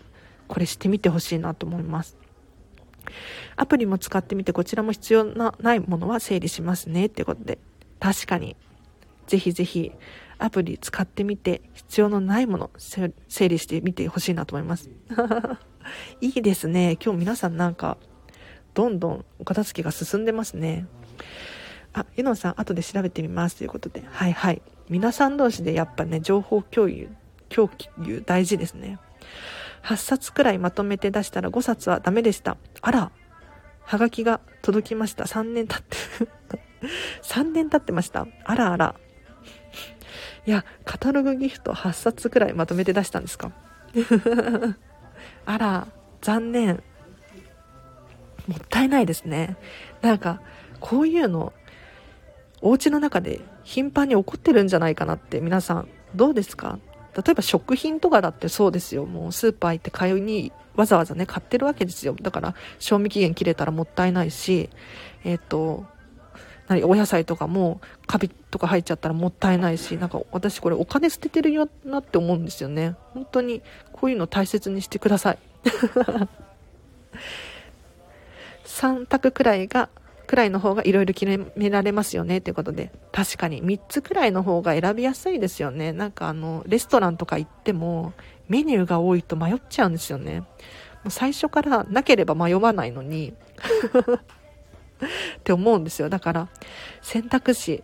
[0.48, 2.18] これしてみてほしいなと思います。
[3.56, 7.58] アプリも使ってみてこちらも必要なないものは整理しますねってことで
[7.98, 8.56] 確かに
[9.26, 9.92] ぜひぜひ
[10.42, 13.12] アプリ使ってみて必要のないもの整
[13.48, 14.90] 理してみてほしいなと思います。
[16.20, 16.98] いいですね。
[17.02, 17.96] 今日皆さんなんか
[18.74, 20.86] どんどんお片付けが進んでますね。
[21.92, 23.56] あユノンさん後で調べてみます。
[23.56, 24.02] ということで。
[24.04, 24.62] はいはい。
[24.88, 27.08] 皆さん同士でやっぱね情報共有
[27.48, 27.70] 共
[28.02, 28.98] 有大事ですね。
[29.84, 32.56] 8冊くらいまとめて出したら5冊はダメでした。
[32.80, 33.12] あら
[33.84, 35.24] はがきが届きました。
[35.24, 35.96] 3年経って
[37.22, 38.26] 3年経ってました。
[38.44, 38.96] あらあら。
[40.46, 43.52] いや、カタログギフト8冊くらいまとめて出したんですか？
[45.46, 45.88] あら、
[46.20, 46.82] 残念。
[48.48, 49.56] もったいないですね。
[50.00, 50.40] なんか、
[50.80, 51.52] こういうの、
[52.60, 56.78] お家の中で頻繁に起こってるんじゃないかなって皆さん、どうですか？
[57.14, 59.04] 例えば食品とかだってそうですよ。
[59.04, 62.16] もうスーパー行って買いにわざわざね、買ってるわけですよ。
[62.20, 64.70] だから、賞味期限切れたらもったいないし、
[65.24, 65.84] えっ、ー、と、
[66.68, 72.96] 何お野菜とかもカビとか入っちゃったらもったいないしなんか私これお金捨ててるよなって思うんですよね。
[73.14, 75.38] 本当にこういうの大切にしてください。
[78.64, 79.88] 3択くらいが
[80.26, 82.90] くらいの方がいろいろ決められますよねということで。
[83.12, 83.62] 確かに。
[83.62, 85.92] 3つくらいの方が選びやすいですよね。
[85.92, 88.14] なんかあのレストランとか行っても
[88.48, 90.40] メニューが多いと迷っちゃうんですよね。
[90.40, 90.46] も
[91.08, 93.34] う最初からなければ迷わないのに。
[95.02, 96.08] って思うんですよ。
[96.08, 96.48] だから、
[97.00, 97.82] 選択肢、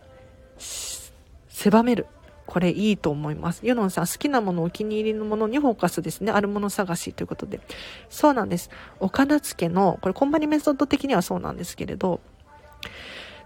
[1.49, 2.07] 狭める。
[2.45, 3.61] これいいと思います。
[3.63, 6.31] ユノンさん、好きなもの、お気に入りのものにフォーカスですね。
[6.31, 7.59] あるもの探しということで。
[8.09, 8.71] そうなんです。
[8.99, 12.21] お片付けの、これコンバニメソッド的にはそうなんですけれど、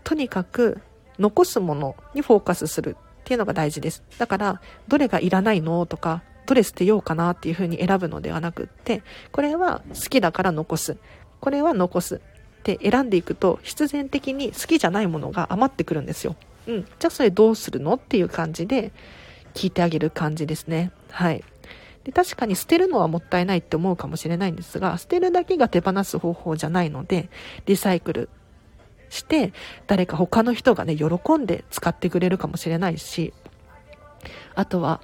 [0.06, 0.80] とにかく
[1.20, 4.04] 残すものにフォーカスするっていうのが大事です。
[4.18, 5.86] だから、どれがいらないの？
[5.86, 7.32] とか、どれ捨てようかな？
[7.32, 9.04] っていうふうに選ぶのではなくって、
[9.34, 10.96] これは好きだから残す。
[11.42, 12.22] これは残す。
[12.64, 16.38] って選んでいくと必然的に好きじゃないものが余ってくるんですよ。
[16.66, 16.84] うん。
[16.84, 18.94] じゃあそれどうするのっていう感じで
[19.54, 20.92] 聞いてあげる感じですね。
[21.12, 21.44] はい。
[22.06, 27.30] で確かに捨てるのはもったいないって思うかもしれないんですが、捨てるだけが手放す方法じゃないので、
[27.66, 28.30] リサイクル
[29.10, 29.54] して、
[29.88, 31.06] 誰か他の人がね、喜
[31.38, 33.34] んで使ってくれるかもしれないし、
[34.56, 35.02] あとは、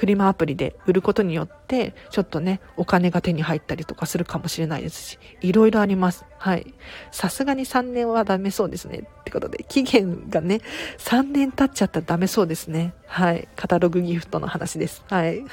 [0.00, 6.24] フリマアプリで売ることによって、ちょっとね、お金が手に入ったりとかするかもしれないですし、いろいろあります。
[6.38, 6.72] はい。
[7.10, 9.00] さすがに3年はダメそうですね。
[9.20, 10.62] ってことで、期限がね、
[10.96, 12.94] 3年経っちゃったらダメそうですね。
[13.08, 13.46] はい。
[13.56, 15.04] カタログギフトの話です。
[15.10, 15.44] はい。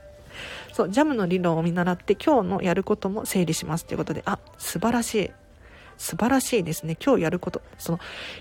[0.74, 5.30] そう、ジャムの理論を見習って今日のやることも整理しますということで、あ、素晴らしい。
[5.96, 6.98] 素晴らしいですね。
[7.02, 8.00] 今日やること、その、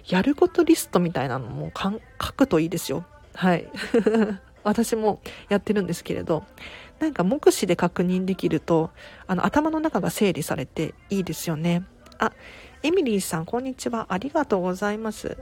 [0.09, 1.93] やることリストみたいなのも書
[2.33, 3.05] くといいですよ。
[3.33, 3.65] はい。
[4.63, 6.43] 私もやってるんですけれど、
[6.99, 8.91] なんか目視で確認できると、
[9.27, 11.83] あの、頭の中が整理されていいですよね。
[12.19, 12.31] あ、
[12.83, 14.07] エミリーさん、こんにちは。
[14.09, 15.37] ありがとうございます。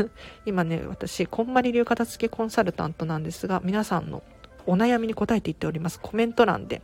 [0.46, 4.22] 今ね、私、こんまり流片付けコンサルタントなんですが、皆さんの
[4.66, 6.00] お悩みに答えていっております。
[6.00, 6.82] コメント欄で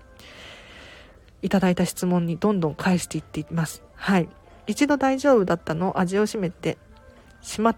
[1.43, 3.83] いただいた質問にどんどん返していっています。
[3.95, 4.29] はい。
[4.67, 6.77] 一度大丈夫だったのを味を占めて
[7.41, 7.77] しまっ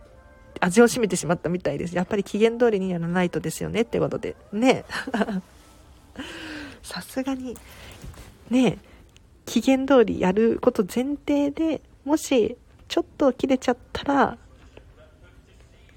[0.60, 1.96] 味を占めてしまったみたいです。
[1.96, 4.36] やっぱり期限通りにやらないとですよねってことで。
[4.52, 4.84] ね
[6.82, 7.56] さすがに、
[8.50, 8.78] ね
[9.46, 12.56] 期限通りやること前提でもし
[12.88, 14.38] ちょっと切れちゃったら、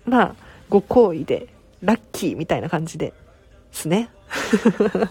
[0.05, 0.35] まあ、
[0.69, 1.47] ご好意で、
[1.81, 3.13] ラッキーみたいな感じで
[3.71, 4.09] すね。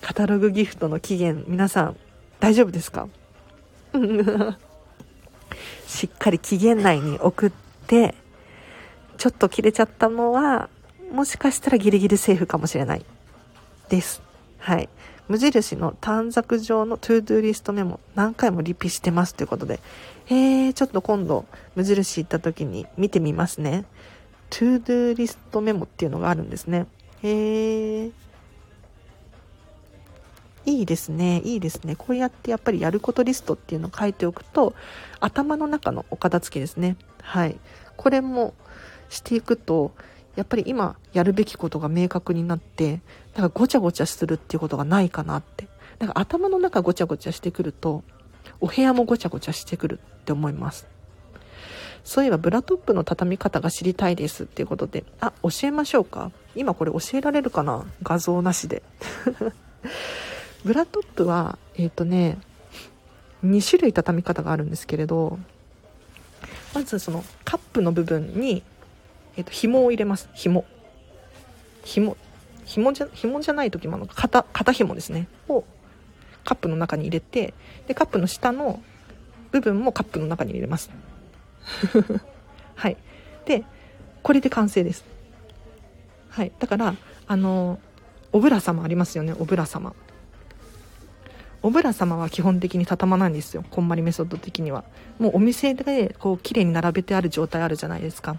[0.00, 1.96] カタログギフトの期限、皆さん、
[2.40, 3.08] 大丈夫ですか？
[5.86, 10.68] しっかり期限内に送って、ちょっと切れちゃったのは、
[11.12, 13.04] もしかしたらギリギリセーフかもしれない。
[13.88, 14.22] です。
[14.58, 14.88] はい。
[15.28, 19.80] 無印の短冊状の to do list メモ何回もリピしてますということで、
[20.28, 23.84] えー、ちょっと今度無印行った時に見てみますね。
[24.50, 26.86] to do list メモっていうのがあるんですね。
[27.22, 28.12] へー。
[30.64, 31.40] いいですね。
[31.44, 31.96] いいですね。
[31.96, 34.74] こうやってやっぱりやることリストっていうのを書いておくと、
[35.20, 36.96] 頭の中のお片付けですね。
[37.22, 37.58] はい。
[37.96, 38.54] これも
[39.08, 39.92] していくと、
[40.36, 43.00] やっぱり今やるべきことが明確になって、
[43.34, 45.68] なんかごちゃごちゃするっていうことがないかなって。
[45.98, 48.02] なんか頭の中ごちゃごちゃしてくると、
[48.60, 50.86] お部屋もごちゃごちゃしてくるって思います。
[52.04, 57.86] そういえばブラトップの畳み方が知りたいですっていうことで、あ、教えましょうか今これ教えられるかな？
[58.02, 58.82] 画像なしで。
[60.64, 62.38] ブラトップは、えっ、ー、とね、
[63.44, 65.38] 2種類畳み方があるんですけれど、
[66.74, 68.62] まずそのカップの部分に、
[69.36, 70.28] え、ー、と、紐を入れます。
[70.34, 70.64] 紐。
[71.84, 72.16] 紐。
[72.64, 75.28] 紐じゃ、紐じゃない時もあの、肩、肩紐ですね。
[75.48, 75.64] を
[76.44, 77.54] カップの中に入れて、
[77.86, 78.82] で、カップの下の
[79.50, 80.90] 部分もカップの中に入れます。
[82.74, 82.96] はい。
[83.44, 83.64] で、
[84.22, 85.04] これで完成です。
[86.30, 86.52] はい。
[86.58, 86.94] だから、
[87.26, 87.78] あの、
[88.32, 89.94] おぶら様ありますよね、おぶら様。
[91.62, 93.64] おぶら様は基本的に畳まないんですよ。
[93.70, 94.84] こんまりメソッド的には。
[95.18, 98.36] もうお店で、こう、綺麗に並べてある状態あるじゃないですか。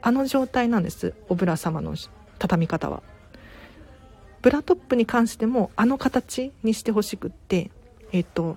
[0.00, 1.12] あの状態なんです。
[1.28, 1.94] おぶら様の
[2.38, 3.02] 畳み方は。
[4.40, 7.70] ブラトップに関しても、あの形にしてほしくって、
[8.12, 8.56] えっ、と、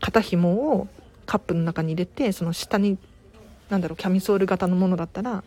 [0.00, 0.88] 肩紐を
[1.24, 2.98] カップの中に入れて、その下に、
[3.70, 5.44] なんだろう、キャミソール型のものだったら、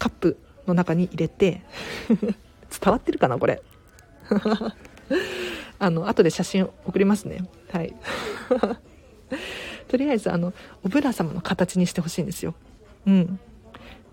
[0.00, 1.62] カップの中に入れて
[2.08, 2.32] 伝
[2.86, 3.62] わってるかなこれ
[5.78, 7.48] あの、後で写真送りますね。
[7.70, 7.94] はい。
[9.88, 10.52] とりあえず、あの、
[10.82, 12.54] おぶら様の形にしてほしいんですよ。
[13.06, 13.38] うん。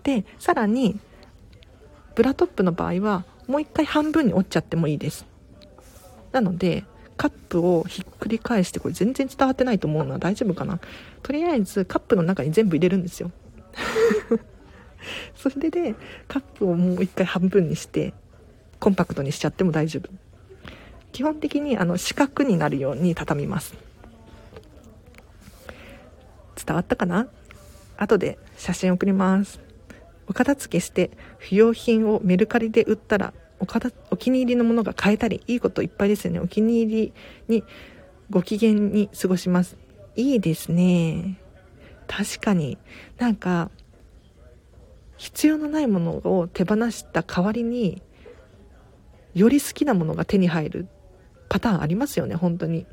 [0.02, 0.98] で、さらに、
[2.14, 5.26] ブラトップの場合は、もう一回半分に折っちゃってもいいです。
[6.32, 6.84] なので、
[7.16, 10.80] カップをひっくり返して、これ全然伝わってないと思うのは大丈夫かな。
[11.22, 13.30] とりあえず、カップの中に全部入れるんですよ。
[15.34, 15.94] それで、
[16.28, 18.14] カップをもう一回半分にして、
[18.80, 20.10] コンパクトにしちゃっても大丈夫。
[21.14, 23.74] 基本的にあの四角になるように畳みます。
[26.56, 27.28] 伝わったかな？
[27.96, 29.60] 後で写真送ります。
[30.26, 36.40] お片付けして不要品をメルカリで売ったらおかお気に入りのものが買えたりいいこといっぱいですよね。
[36.40, 37.12] お気に入り
[37.46, 37.62] に
[38.28, 39.76] ご機嫌に過ごします。
[40.16, 41.38] いいですね。
[42.08, 42.76] 確かに。
[43.18, 43.70] なんか
[45.16, 46.10] 必要のないもの
[46.40, 48.02] を手放した代わりに
[49.32, 50.88] より好きなものが手に入る。
[51.48, 52.86] パターンありますよね、本当に。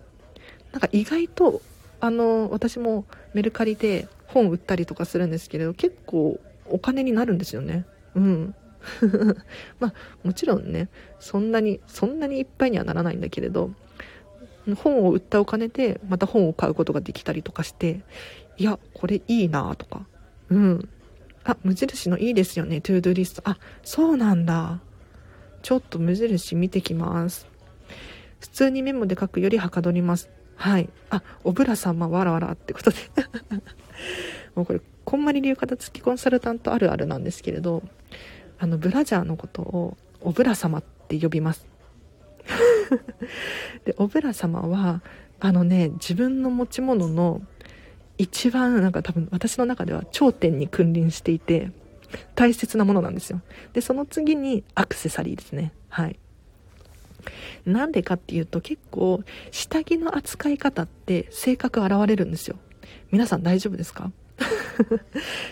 [0.72, 1.62] なんか意外と、
[2.00, 7.86] あの、私もメルカリで本売ったりとかするんですけれど、結構お金になるんですよね。
[8.16, 8.56] うん。
[9.80, 9.94] まあ、
[10.24, 10.90] もちろんね、
[11.20, 13.72] そんなに、そんなにいっぱいにはならないんだけれど、
[14.76, 18.02] 本を売ったお金でまた本を買うことができたりとかして、
[18.58, 20.06] いや、これいいなとか。
[20.50, 20.90] うん。
[21.44, 23.42] あ、無印のいいですよね、トゥードゥリスト。
[23.46, 24.80] あ、そうなんだ。
[25.62, 27.48] ちょっと無印見てきます。
[28.42, 30.30] 普通にメモで書くよりはかどります。
[30.56, 30.90] はい。
[31.10, 32.98] あ、おぶら様わらわらってことで。
[34.56, 37.84] もうこれ、こんまり流片付きコンサルタントあるあるなんですけれど、
[38.60, 41.66] あのブラジャーのことをおぶら様って呼びます。
[43.86, 45.02] でおぶら様は
[45.40, 47.42] あのね自分の持ち物の
[48.18, 51.72] 一番なんか多分私の中では頂点に君臨していて
[52.36, 53.42] 大切なものなんですよ。
[53.74, 55.74] でその次にアクセサリーですね。
[55.90, 56.20] はい。
[57.66, 62.58] なんでかっていうと結構下着の扱い方って性格現れるんですよ。
[63.12, 64.12] 皆さん大丈夫ですか？
[64.42, 64.44] い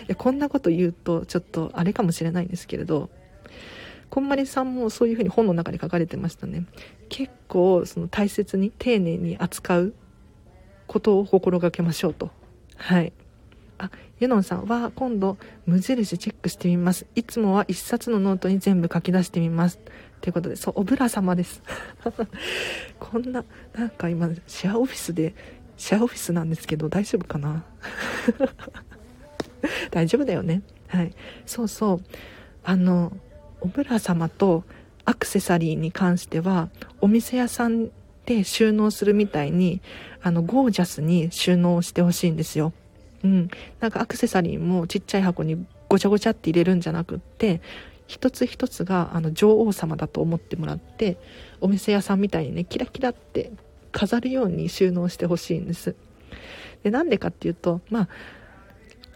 [0.08, 3.08] やこんなこと言うとちょっとあれかもしれないんですけれど
[4.08, 6.64] こんまりさんもそういうふうに本の中に書かれてましたね。
[7.08, 9.94] 結構その大切に丁寧に扱う
[10.88, 12.30] ことを心がけましょうと。
[12.76, 13.12] はい。
[13.78, 17.06] あユノンさんは今度無印チェックしてみます。
[17.14, 19.78] いつもは1冊のノートに全部書き出してみます。
[20.20, 21.62] ということでそうおぶら様です。
[23.00, 23.44] こんな
[23.74, 25.34] なんか今シェアオフィスで
[25.76, 27.64] シェアオフィスなんですけど大丈夫かな？
[29.90, 30.62] 大丈夫だよね。
[30.88, 31.12] はい。
[31.46, 32.00] そうそう。
[32.64, 33.12] あの
[33.60, 34.64] おぶら様と
[35.04, 36.68] アクセサリーに関しては
[37.00, 37.90] お店屋さん
[38.26, 39.80] で収納するみたいに
[40.22, 42.72] あのゴージャスに収納してほしいんですよ。
[43.24, 43.48] うん。
[43.80, 47.60] なんかアクセサリーもちっちゃい箱にごちゃごちゃって入れるんじゃなくって
[48.10, 51.16] 一つ一つがあの女王様だと思ってもらって
[51.60, 53.52] お店屋さんみたいにねキラキラって
[53.92, 55.94] 飾るように収納してほしいんです。
[56.82, 58.08] でなんでかっていうとまあ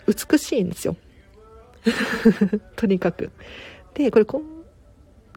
[0.07, 0.97] 美しいんですよ。
[2.77, 3.33] とにかく。
[3.95, 4.43] でこれこ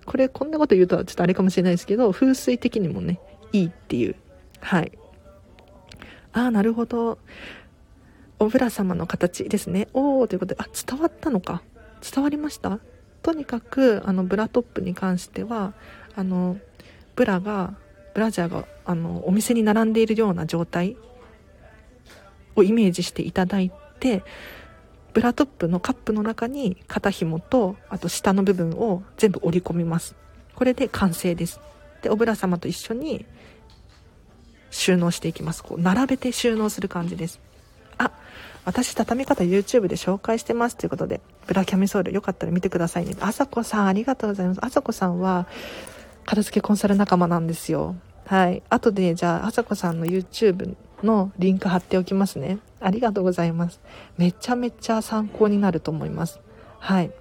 [0.05, 3.19] これこんなこと言うとちょっとあれかもしれないですけど風水的にもね
[3.53, 4.15] いいっていう。
[4.59, 4.91] はい。
[6.31, 7.17] ああなるほど。
[8.37, 9.87] おぶら様の形ですね。
[9.93, 11.63] おおということであ伝わったのか。
[12.01, 12.79] 伝わりました？
[13.27, 15.73] とにかくあのブラトップに関しては
[16.15, 16.55] あの
[17.13, 17.73] ブラが
[18.13, 20.95] ブラジャーがあのお店に並んでいるような状態
[22.55, 23.69] をイメージしていただい
[23.99, 24.23] て
[25.11, 30.15] ブラトップのカップの中に肩紐とあと下の部分を全部折り込みます。
[30.55, 31.59] これで完成です。
[32.03, 33.25] でおぶら様と一緒に
[34.69, 35.65] 収納していきます。
[35.65, 37.41] こう並べて収納する感じです。
[37.97, 38.09] あ
[38.67, 43.15] 私畳み方 YouTube で紹介してますということでブラキャミソールよかったら見てくださいね。
[43.21, 44.59] あさこさんありがとうございます。
[44.61, 45.47] あさこさんは
[46.25, 47.95] 片付けコンサル仲間なんですよ。
[48.25, 48.61] はい。
[48.69, 52.59] 後でじゃああさこさんの YouTube のリンク貼っておきますね。
[52.81, 53.79] ありがとうございます。
[54.17, 56.41] めちゃめちゃ参考になると思います。
[56.79, 57.11] はい。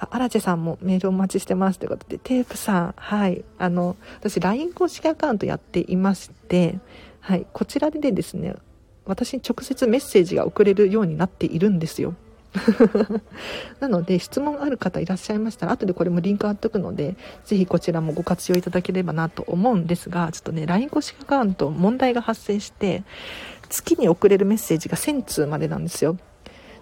[0.00, 6.80] あ、アラチェさんもメールお待ちしてますということで、テープさん、はい、あの、私 LINE 公式アカウントやっていまして、
[7.20, 8.56] はい、こちらでですね、
[9.10, 12.14] 私に直接メッセージが送れるようになっているんですよ。
[13.78, 23.04] なので質問ある方いらっしゃいましたら後でこれもリンク貼っとくのでぜひこちらもご活用いただければなと思うんですがちょっとね LINE 公式アカウント問題が発生して
[23.68, 26.18] 月に送れるメッセージが1000通までなんですよ。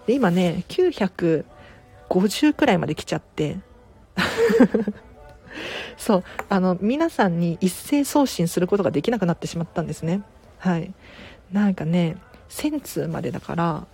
[0.07, 1.43] で今ね950
[2.55, 3.57] くらいまで来ちゃって。
[5.97, 6.23] そう。
[6.49, 10.23] あの皆さんに一斉送信することができなくなってしまったんですね。
[10.57, 10.93] はい。
[11.51, 12.17] なんかね
[12.49, 13.87] 1000通までだから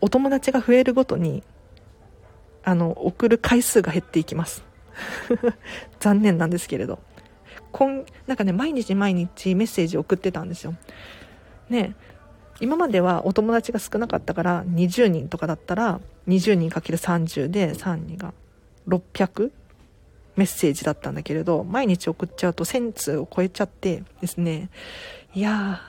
[0.00, 1.42] お友達が増えるごとに
[2.64, 4.62] あの送る回数が減っていきます。
[6.00, 6.98] 残念なんですけれど。
[7.72, 10.74] 今なんかね毎日毎日メッセージ送ってたんですよ。
[11.68, 11.94] ね
[12.60, 18.32] 今まではお友達が少なかったから20人とかだったら20人 ×30 で3人が
[18.88, 19.52] 600
[20.36, 24.70] メッセージだったんだけれど毎日送っちゃうと1000通を超えちゃってですね。
[25.38, 25.80] いや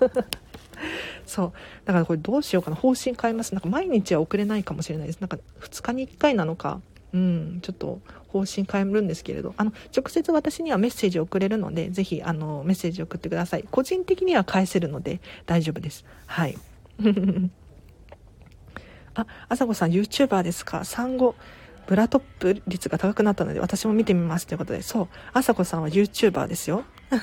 [0.00, 0.24] ー。
[1.24, 1.52] そう。
[1.84, 2.76] だからこれどうしようかな。
[2.76, 3.54] 方針変えます。
[3.54, 5.20] なんか毎日は送れないかもしれないです。
[5.20, 6.80] なんか2日に1回なのか。
[7.12, 7.60] うん。
[7.62, 9.54] ちょっと方針変えるんですけれど。
[9.56, 13.64] あの直接私にはメッセージを送れるのでぜひあのメッセージを送ってください。
[13.70, 16.04] 個人的には返せるので大丈夫です。
[16.26, 16.58] はい。
[19.14, 20.84] ああさこさん YouTuber ですか。
[20.84, 21.36] 産後。
[21.86, 24.82] ブラトップ率が高くなったので私も見てみますということで。
[24.82, 25.08] そう。
[25.32, 26.84] あさこさんは YouTuber ですよ。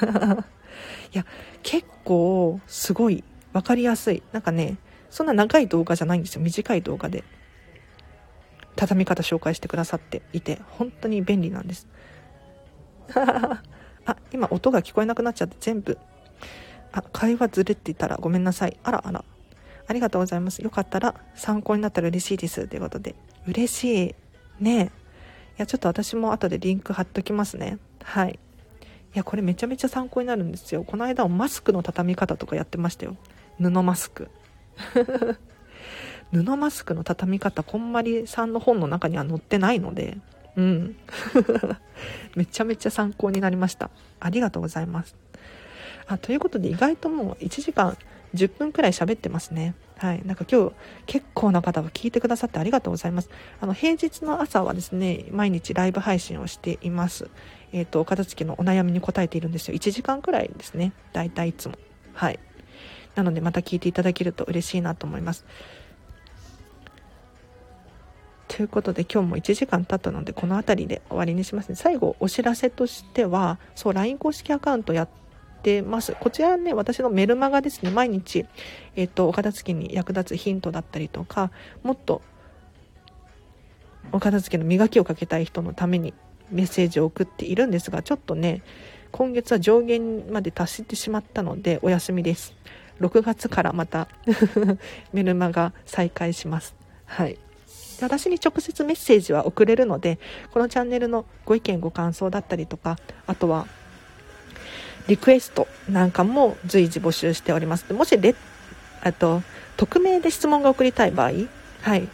[1.14, 1.26] いや
[1.64, 3.24] 結構すごい
[3.54, 4.24] 分かりやすい。
[4.32, 4.78] なんかね
[5.10, 6.42] そんな長い動画じゃないんですよ。
[6.42, 7.24] 短い動画で。
[8.76, 11.88] 畳み方紹介してくださっていて本当に便利なんです。
[14.06, 15.98] あ今音が聞こえなくなっちゃって全部。
[16.92, 18.78] あ会話ずれてたらごめんなさい。
[18.84, 19.24] あらあら。
[19.88, 20.60] ありがとうございます。
[20.60, 22.68] よかったら参考になったら嬉しいです。
[22.68, 23.16] ということで。
[23.48, 24.16] 嬉しい。
[24.60, 24.92] ね。
[25.58, 27.80] いやちょっと私も後でリンク貼っときますね。
[28.04, 28.40] はい。
[29.16, 30.84] いやこれめちゃめちゃ参考になるんですよ。
[30.84, 33.16] この間もマスクの畳み方とかやってましたよ。
[33.60, 34.30] 布マスク。
[36.32, 40.18] 布マスクの畳み方こんまりさんの本の中には載ってないので。
[40.56, 40.96] うん。
[42.36, 43.90] めちゃめちゃ参考になりました。
[44.20, 45.16] ありがとうございます。
[46.08, 47.98] あということで意外ともう1時間
[48.34, 49.76] 10分くらい喋ってますね。
[49.98, 50.22] はい。
[50.26, 50.74] なんか今日
[51.08, 53.30] 結構な方が聞いてくださってありがとうございます。
[53.60, 57.30] あの、平日の朝はですね、毎日ライブ配信をしています。
[57.72, 59.76] えっ、ー、と、お片付けのお悩みに答えているんですよ。
[59.76, 60.94] 1時間くらいですね。
[61.14, 61.76] だいたいいつも。
[62.14, 62.40] はい。
[63.16, 65.46] なのでまた聞いていただけると嬉しいなと思います。
[68.48, 71.76] ということで今日も1時間経ったのでこの辺りで終わりにしますね。
[71.76, 75.27] 最後お知らせとしては、そう、LINE 公式アカウントやって
[75.82, 76.16] ます。
[76.20, 78.46] こちらね、私のメルマガですね、毎日、
[78.96, 81.52] えっ、と、お片付けに役立つヒントだったりとか、
[81.84, 82.22] もっと
[84.12, 86.14] お片付けの磨きをかけたい人のために
[86.52, 88.62] メッセージを送っているんですが、ちょっとね、
[89.12, 92.54] 今月は上限まで達してしまったのでお休みです。
[93.00, 94.08] 6月からまた
[95.14, 96.76] メルマが再開します。
[97.06, 97.38] はい。
[98.02, 100.20] 私に直接メッセージは送れるので、
[100.52, 103.68] このチャンネルのご意見ご感想だったりとか、あとは、
[105.08, 107.92] リクエストなんかも随時募集しております。
[107.94, 108.36] もしレ、
[109.02, 109.42] あと、
[109.78, 111.32] 匿名で質問が送りたい場合、
[111.82, 112.08] はい。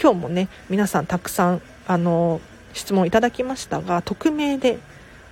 [0.00, 2.40] 今日もね、皆さんたくさん、あの、
[2.72, 4.78] 質問いただきましたが、匿名で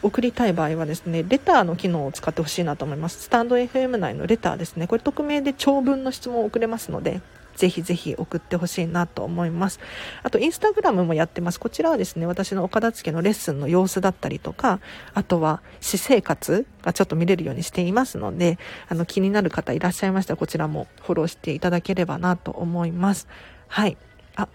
[0.02, 3.22] 送りたい場合はですね、レターの機能を使ってほしいなと思います。
[3.22, 4.86] スタンド FM 内のレターですね。
[4.86, 7.20] これ匿名で長文の質問を送れますので、
[7.58, 9.80] ぜひぜひ送ってほしいなと思います。
[10.22, 11.58] あと、インスタグラムもやってます。
[11.58, 14.80] こちらはですね、私のお片付けのレッスンの様子だったりとか、
[15.12, 18.58] あとは私生活がちょっと見れるようにしていますので、
[18.88, 23.26] あの、気になる方いらっしゃいましたら、こちらもフォローしていただければなと思います。
[23.66, 23.96] はい。
[24.36, 24.48] あ、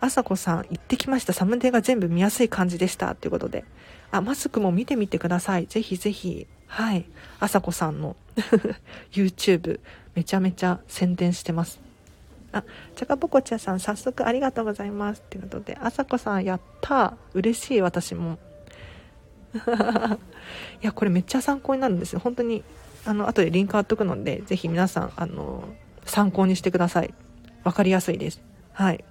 [0.00, 1.34] あさこさん、行ってきました。
[1.34, 3.14] サムネが全部見やすい感じでした。
[3.14, 3.64] ということで。
[4.10, 5.66] あ、マスクも見てみてください。
[5.66, 6.46] ぜひぜひ。
[6.66, 7.04] はい。
[7.38, 8.16] あさこさんの
[9.12, 9.80] YouTube、
[10.14, 11.85] めちゃめちゃ宣伝してます。
[12.52, 12.64] あ、
[12.94, 15.22] ちゃかぽこちゃさん、早速ありがとうございます。
[15.22, 18.38] ということで、あさこさん、やった嬉しい、私も。
[20.82, 22.20] いや、これめっちゃ参考になるんですよ。
[22.20, 22.62] 本当に、
[23.04, 25.64] あの、後でリンク貼っとくので、ぜひ皆さん、あの、
[26.04, 27.14] 参考にしてください。
[27.64, 28.40] わかりやすいです。
[28.72, 29.04] はい。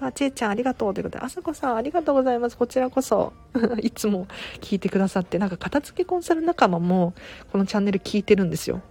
[0.00, 2.56] あ、ちえちゃんありがとうということで、あさこさんありがとうございます。
[2.56, 3.32] こちらこそ。
[3.82, 4.26] いつも
[4.60, 7.14] 聞いてくださって、なんか片付けコンサル仲間も
[7.50, 8.82] このチャンネル聞いてるんですよ。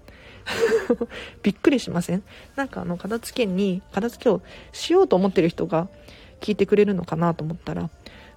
[1.43, 2.23] びっくりしません？
[2.55, 4.41] なんかあの、片付けに、片付けを
[4.71, 5.89] しようと思ってる人が
[6.41, 7.89] 聞いてくれるのかなと思ったら、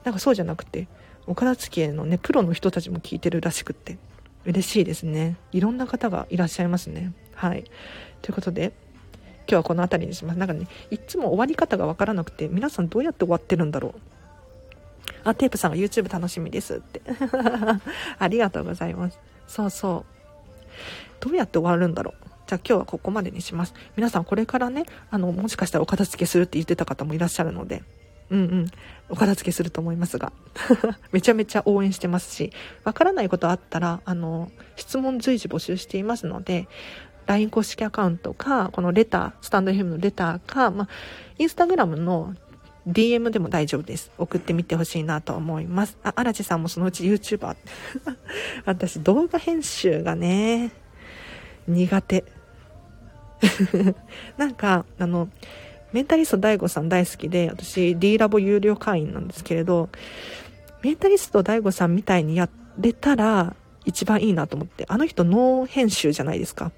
[0.05, 0.89] なんかそうじゃなくて、
[1.27, 3.99] お片付けのね、プロの人たちも聞いてるらしくって、
[4.45, 5.37] 嬉しいですね。
[5.53, 7.13] いろんな方がいらっしゃいますね。
[7.35, 7.65] はい。
[8.23, 8.73] ということで、
[9.47, 10.39] 今日はこの辺りにします。
[10.39, 14.01] なんかね、いつも終わり方がわからなくて、皆さんどうやって終わってるんだろう？
[15.25, 17.03] あ、テープさんが YouTube 楽しみですって。
[18.19, 19.19] ありがとうございます。
[19.47, 20.05] そうそう。
[21.21, 22.31] どうやって終わるんだろう。
[22.47, 23.75] じゃあ今日はここまでにします。
[23.97, 27.83] 皆さんこれからね、あの、もしかしたらお片付けするって言ってた方もいらっしゃるので、
[28.31, 28.67] うんうん。
[29.09, 30.33] お片付けすると思いますが。
[31.13, 32.53] めちゃめちゃ応援してますし、
[32.85, 36.69] わからないことあったら、あの、質問随時募集していますので、
[37.27, 40.89] LINE 公式アカウントか、このレター、スタンド FM のレターか、まあ、
[41.39, 42.35] インスタグラムの
[42.89, 44.11] DM でも大丈夫です。
[44.19, 45.99] 送ってみてほしいなと思います。
[46.03, 47.57] あ、荒地さんもそのうち YouTuber。
[48.65, 50.73] 私、動画編集がね、
[51.71, 52.25] 苦手。
[54.37, 55.29] なんか、あの、
[55.93, 59.89] メンタリスト DAIGO さん大好きで、私 D ラボ有料会員なんですけれど、
[60.83, 62.49] メンタリスト DAIGO さんみたいにや
[62.79, 66.73] れたら一番いいなと思って、あの人ノー編集じゃないですか。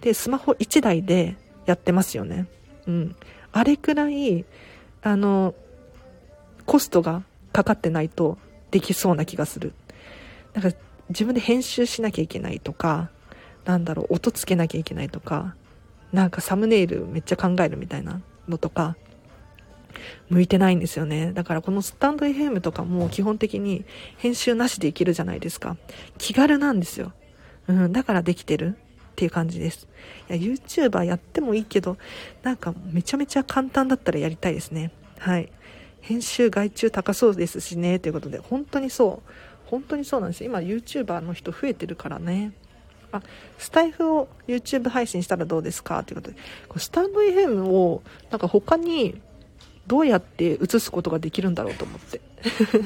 [0.00, 1.36] で、スマホ1台で
[1.66, 2.46] やってますよね。
[2.86, 3.16] うん。
[3.52, 4.44] あれくらい、
[5.02, 5.54] あの、
[6.64, 8.38] コストがかかってないと
[8.70, 9.72] できそうな気がする。
[10.54, 10.76] なんか
[11.08, 13.10] 自分で編集しなきゃいけないとか、
[13.66, 15.54] なんだろう、音つけなきゃいけないとか、
[16.12, 18.96] なんかサムネイルめっちゃ考えるみたいなのとか、
[20.28, 21.32] 向いてないんですよね。
[21.32, 23.84] だからこのスタンド FM とかも基本的に
[24.18, 25.76] 編集なしでいけるじゃないですか。
[26.18, 27.12] 気軽なんですよ。
[27.68, 28.76] うん、だからできてる。
[28.76, 29.88] っていう感じです。
[30.28, 31.96] いや、YouTuber やってもいいけど、
[32.42, 34.90] なんかめちゃめちゃ簡単だったらやりたいですね。
[35.18, 35.50] はい。
[36.02, 39.30] 編集外注高そうですしね、ということで、本当にそう。
[39.64, 40.44] 本当にそうなんです。
[40.44, 42.52] 今 YouTuber の人増えてるからね。
[43.12, 43.22] あ、
[43.58, 46.02] スタイフを YouTube 配信したらどうですか？
[46.04, 46.36] ということで、
[46.78, 49.20] スタンド FM をなんか他に
[49.86, 52.20] どうやって映すことができるんだろうと思って。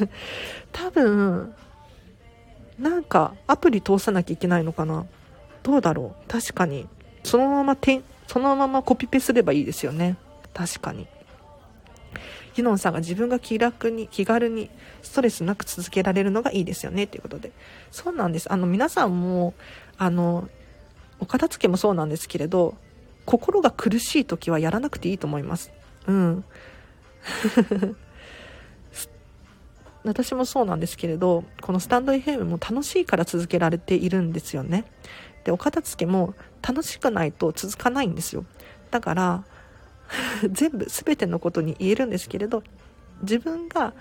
[0.73, 1.55] 多分、
[2.79, 5.07] なんかアプリ通さなきゃいけないのかな
[5.63, 6.89] どうだろう確かに。
[7.25, 10.17] そのままて、そのままコピペすればいいですよね。
[10.55, 11.07] 確かに。
[12.57, 14.71] ユノンさんが自分が気楽に、気軽に、
[15.03, 17.53] ストレスなく続けられるのがいいですよね、ということで。
[17.91, 18.53] そうなんです。
[18.53, 19.55] あの、皆さんも、
[20.01, 20.49] あの、
[21.21, 22.75] お片付けもそうなんですけれど、
[23.27, 25.71] 心が苦しい時はやらなくていいと思います。
[26.07, 26.45] うん。
[30.03, 34.87] 私もそうなんですけれど、このスタンド FM も楽しいから続けられているんですよね。
[35.45, 36.35] で、お片付けも
[36.67, 38.45] 楽しくないと続かないんですよ。
[38.91, 39.45] だから、
[40.51, 42.63] 全部全てのことに言えるんですけれど
[43.23, 43.93] 自分が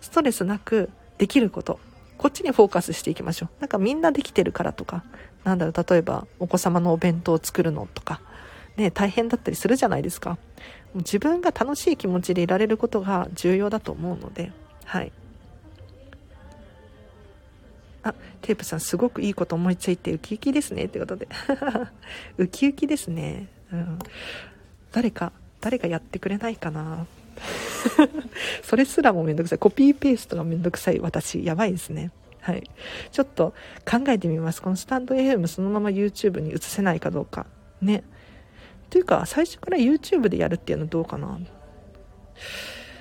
[0.00, 1.78] ストレスなくできること
[2.24, 3.60] こっちにフォーカスしていきましょう。
[3.60, 5.04] なんかみんなできてるからとか。
[5.44, 8.22] なんだろう例えばお子様のお弁当を作るのとか。
[8.78, 10.38] ね大変だったりするじゃないですか。
[10.94, 14.52] 自分が楽しい気持ちでいられることが重要だと思うので。
[14.86, 15.12] はい。
[18.04, 20.86] あ、テープさんすごくいいこと思いついてウキウキですね。
[20.86, 21.28] ってことで。
[22.38, 23.48] ウキウキですね。
[23.70, 23.98] うん。
[24.92, 25.30] 誰か、
[25.60, 27.04] 誰かやってくれないかな。
[28.62, 29.58] それすらもめんどくさい。
[29.58, 32.10] コピーペーストがめんどくさい私、やばいですね。
[32.40, 32.70] はい。
[33.10, 33.54] ちょっと
[33.90, 34.60] 考えてみます。
[34.60, 37.46] このスタンド FM そのまま YouTube に移せないかどうか。
[37.80, 38.04] ね。
[38.90, 41.38] というか、最初から YouTube でやるっていうのどうかな。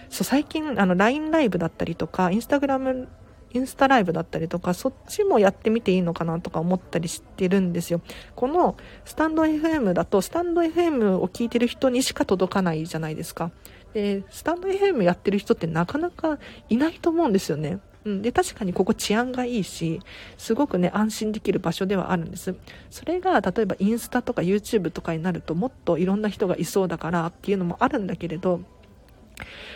[0.10, 3.07] そう、最近、あの、LINE ライブだったりとか、Instagram
[3.53, 8.01] インスタライブだったりとか、そっちもやってみていいのかなとか思ったりしてるんですよ。
[8.35, 13.51] このスタンド FM だと、スタンド FM を聞いてる人にしか届かないじゃないですか。
[13.94, 16.40] で、スタンド FM やってる人ってなかなか
[16.70, 17.80] いないと思うんですよね。
[18.06, 20.02] うん、で、確かにここ治安がいいし、
[20.38, 22.56] すごくね、安心できる場所ではあるんです。
[22.90, 28.61] それが、例えばインスタとか YouTube とかになると、もっといろんな人がいそうだからっていうのもあるんだけれど、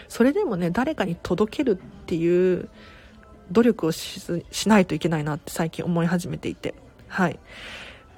[0.08, 2.70] それでもね、誰かに届けるっていう
[3.52, 4.20] 努力をし
[4.68, 6.74] ないといけないなって最近思い始めていて、
[7.08, 7.40] はい。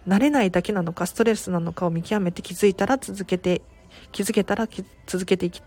[0.07, 3.61] 慣れないだけなのか、ストレスなのかを見極めて気づいたら続けて、
[4.11, 4.67] 気づけたら
[5.05, 5.61] 続けていき、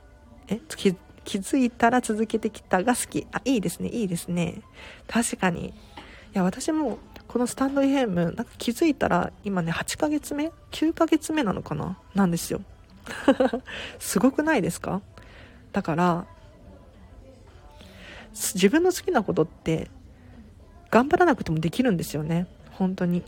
[0.49, 0.95] え気
[1.25, 3.27] 気づいたら続けてきたが好き。
[3.33, 4.63] あ、いいですね、いいですね。
[5.07, 5.69] 確かに。
[5.69, 5.73] い
[6.33, 6.99] や、私も、
[7.29, 11.97] このスタンド FM、なんか気づいたら、今ね、8ヶ月目 ?9 ヶ月目なのかな？
[12.15, 12.61] なんですよ。
[14.01, 15.01] すごくないですか？
[15.73, 16.27] だから、
[18.35, 19.91] 自分の好きなことって
[20.91, 23.23] 頑張らなくてもできるんですよね本当に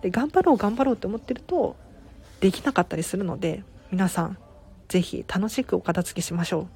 [0.00, 1.76] で頑張ろう頑張ろうって思ってると
[2.40, 4.38] できなかったりするので皆さん
[4.90, 6.66] 是非楽しくお片付けしましょう。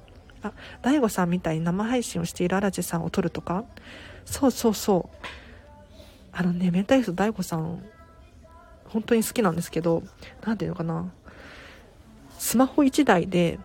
[0.41, 3.65] あ DAIGO さんみたいに生配信をしている荒地さんを撮るとか？
[4.25, 5.27] そうそうそう。
[6.31, 7.83] あのねメンタリスト DAIGO さん
[8.85, 10.03] 本当に好きなんですけど
[10.45, 11.11] 何ていうのかな？
[12.39, 13.59] スマホ1台で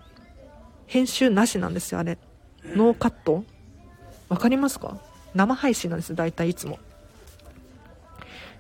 [0.86, 2.18] 編集なしなんですよあれ。
[2.64, 3.44] ノーカット。
[4.28, 4.98] 分かりますか？
[5.35, 6.81] 生配信なんです大体いつも。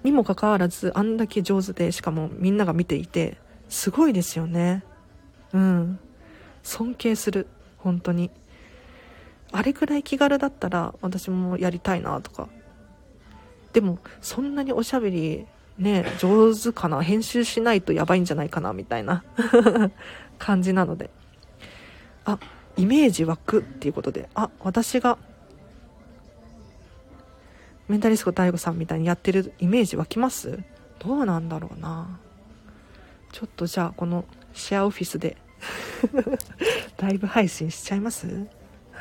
[0.04, 3.36] にもかかわらずあんだけ上手でしかもみんなが見ていて
[3.68, 4.84] すごいですよね。
[5.52, 5.98] うん。
[6.62, 7.46] 尊敬する。
[7.78, 8.30] 本当に。
[9.52, 12.48] あれくらい気軽だったら私もやりたいなとか。
[13.72, 15.46] でもそんなにおしゃべり
[15.78, 19.24] ね上手かな編集しないとやばいんじゃないかなみたいな。
[20.38, 21.10] 感じなので。
[22.24, 22.38] あ
[22.76, 24.28] イメージ湧くっていうことで。
[24.34, 25.18] あ私が
[27.88, 30.60] メンタリスト DAIGO さんみたいにやってるイメージ湧きます？
[31.00, 32.20] どうなんだろうな。
[33.32, 34.24] ちょっとじゃあこの
[34.54, 35.36] シェアオフィスで
[36.98, 38.26] ライブ配信しちゃいます？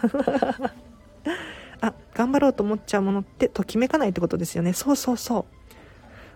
[1.81, 5.45] あ頑張ろうと思っちゃうものってときめかないってことですよねそうそうそう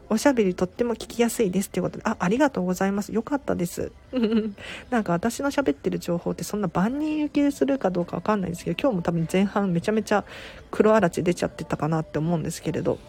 [0.09, 3.13] おしゃべりとっても聞きやすいですっていうことで、あ、ありがとうございます。
[3.13, 3.91] よかったです。
[4.91, 10.23] なんか私の喋ってる情報ってそんな万人受けするかどうかわかんないんですけど、今日も多分前半めちゃめちゃ
[10.69, 12.99] 黒あらち出ちゃってたかなって思うんですけれど、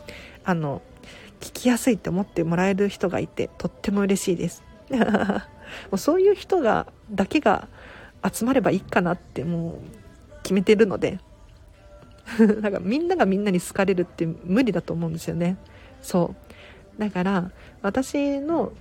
[0.44, 0.82] あの、
[1.40, 4.62] 聞きやすいって思ってもらえる人がいて、とっても嬉しいです。
[5.90, 7.68] もうそういう人が、だけが
[8.32, 11.18] 集まればいいかなってもう決めてるので、
[12.60, 15.56] なんかみんながみんなに好かれるって無理だと思うんですよね。
[16.02, 16.34] そ
[16.98, 17.00] う。
[17.00, 17.50] だから
[17.82, 18.72] 私の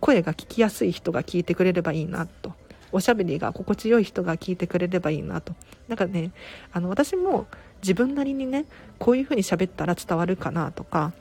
[0.00, 2.52] 声が聞きやすい人が聞いてくれればいいなと
[2.92, 5.54] おしゃべりが心地よい人が聞いてくれればいいなと
[5.88, 6.30] なんかね
[6.72, 7.46] あの私も
[7.82, 8.66] 自分なりにね
[8.98, 11.12] こういう風に喋ったら伝わるかなとか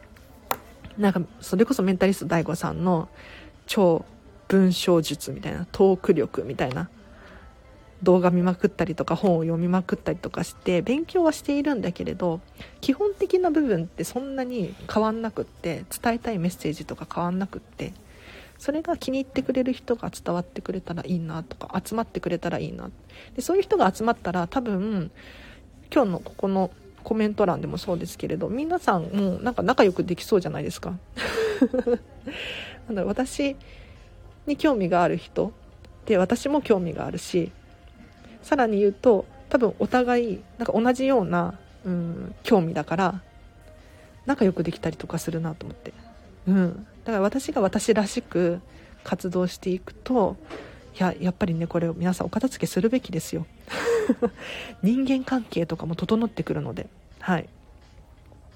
[0.98, 3.08] なんかそれこそメンタリスト DAIGO さんの
[3.66, 4.06] 超
[4.54, 6.88] 文章術みたいなトーク力みたいな
[8.04, 12.40] 動画見まくったりとか本を読みまくったりとかして勉強はしているんだけれど
[12.80, 17.94] 基本的な部分ってそんなに変わんなくって伝えたいメッセージとか変わんなくって
[18.60, 22.92] それが気に入ってくれる人が伝わってくれたらいいなとか集まってくれたらいいな
[23.36, 25.10] でそういう人が集まったら多分
[25.92, 26.70] 今日のここの
[27.04, 30.94] コメント欄でもそうですけれど皆さんもなんか仲良くできそうじゃないですか。
[32.88, 33.56] なんだろう私
[34.46, 35.52] に興味がある人
[36.06, 37.52] で私も興味があるし
[38.42, 43.22] さらに言うと多分お互いなんか同じような、うん、興味だから
[44.26, 45.94] 仲良くできたりとかするなと思って、
[46.48, 48.62] うん、だから私が私らしく
[49.04, 50.38] 活動していくと
[50.96, 53.48] いややっぱりねこれを皆さんお片付けするべきですよ。
[54.84, 56.88] 人間関係とかも整ってくるので。
[57.20, 57.50] はい。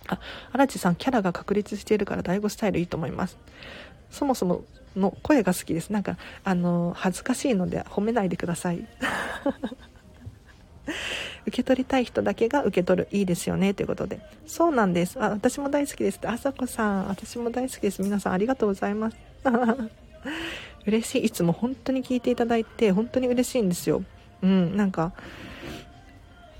[0.08, 0.20] あ
[0.54, 3.38] 荒地さんキャラが確立しているから第5スタイルいいと思います。
[4.12, 4.64] そもそも
[4.98, 5.92] の声が好きです。
[5.92, 8.88] なんかあの恥ずかしいので褒めないでください。
[11.48, 13.08] 受け取りたい人だけが受け取る。
[13.12, 13.74] いいですよね。
[13.74, 14.20] ということで。
[14.46, 15.18] そうなんです。
[15.22, 17.08] あ私も大好きですあさこさん。
[17.08, 18.02] 私も大好きです。
[18.02, 19.18] 皆さんありがとうございます。
[20.86, 21.26] 嬉しい。
[21.26, 24.04] いつも本当に聞いていただいて本当に嬉しいんですよ。
[24.42, 24.76] うん。
[24.76, 25.14] なんか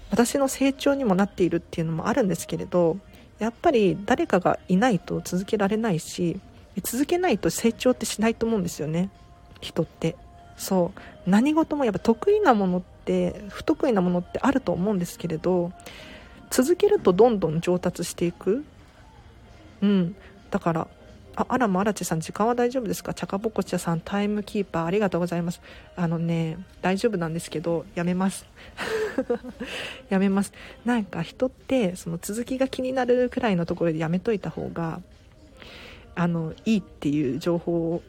[0.10, 2.98] 私の成長にもなっているっていうのもあるんですけれど
[3.40, 6.40] やっぱり誰かがいないと続けられないし
[6.82, 9.10] 続けないと成長ってしないと思うんですよね
[9.62, 10.16] 人って
[10.58, 10.92] そ
[11.26, 15.72] う何事もやっぱ得意なものって不得意なものってあると思うんですけれど
[16.50, 18.66] 続けるとどんどん上達していく
[19.82, 20.16] うん
[20.50, 20.88] だから
[21.40, 23.14] あ、あらもあらちさん、時間は大丈夫ですか？
[23.14, 25.62] チャカボコチャさん、タイムキーパー、ありがとうございます。
[25.96, 28.44] あのね、大丈夫なんですけど、やめます。
[30.10, 30.52] やめます。
[30.84, 35.00] なんか人って、その続きが気になるくらいのところでやめといた方が、
[36.18, 38.02] あの、いいっていう情報を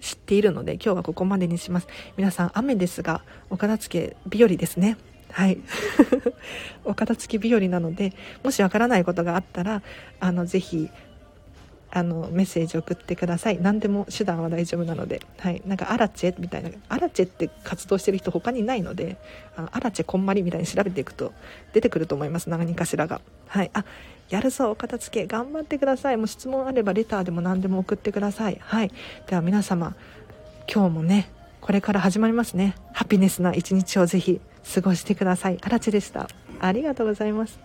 [0.00, 1.88] 知っているので、今日はここまでにします。
[2.18, 4.98] 皆さん、雨ですが、お片付け日和ですね。
[5.32, 5.58] はい。
[6.84, 8.12] お片付け日和なので、
[8.44, 9.82] もしわからないことがあったら、
[10.20, 10.90] あの、ぜひ、
[11.90, 19.16] あのメッセージ送ってください何でも手段は大丈夫なので、はい、なんかアラチェみたいなアラチェって活動してる人他にないので
[19.56, 21.32] あのアラチェこんまりみたいに調べていくと
[21.72, 23.86] 出てくると思います何かしらがはいあ
[24.28, 26.16] やるぞお片付け頑張ってください。
[26.16, 28.58] もう質問あればレターでも何でも送ってください。
[28.60, 28.92] はい。
[29.26, 29.94] では皆様
[30.72, 31.30] 今日もね
[31.60, 32.74] これから始まりますね。
[32.92, 34.40] ハピネスな一日をぜひ
[34.74, 35.58] 過ごしてください。
[35.62, 36.28] あらちでした。
[36.60, 37.58] ありがとうございます。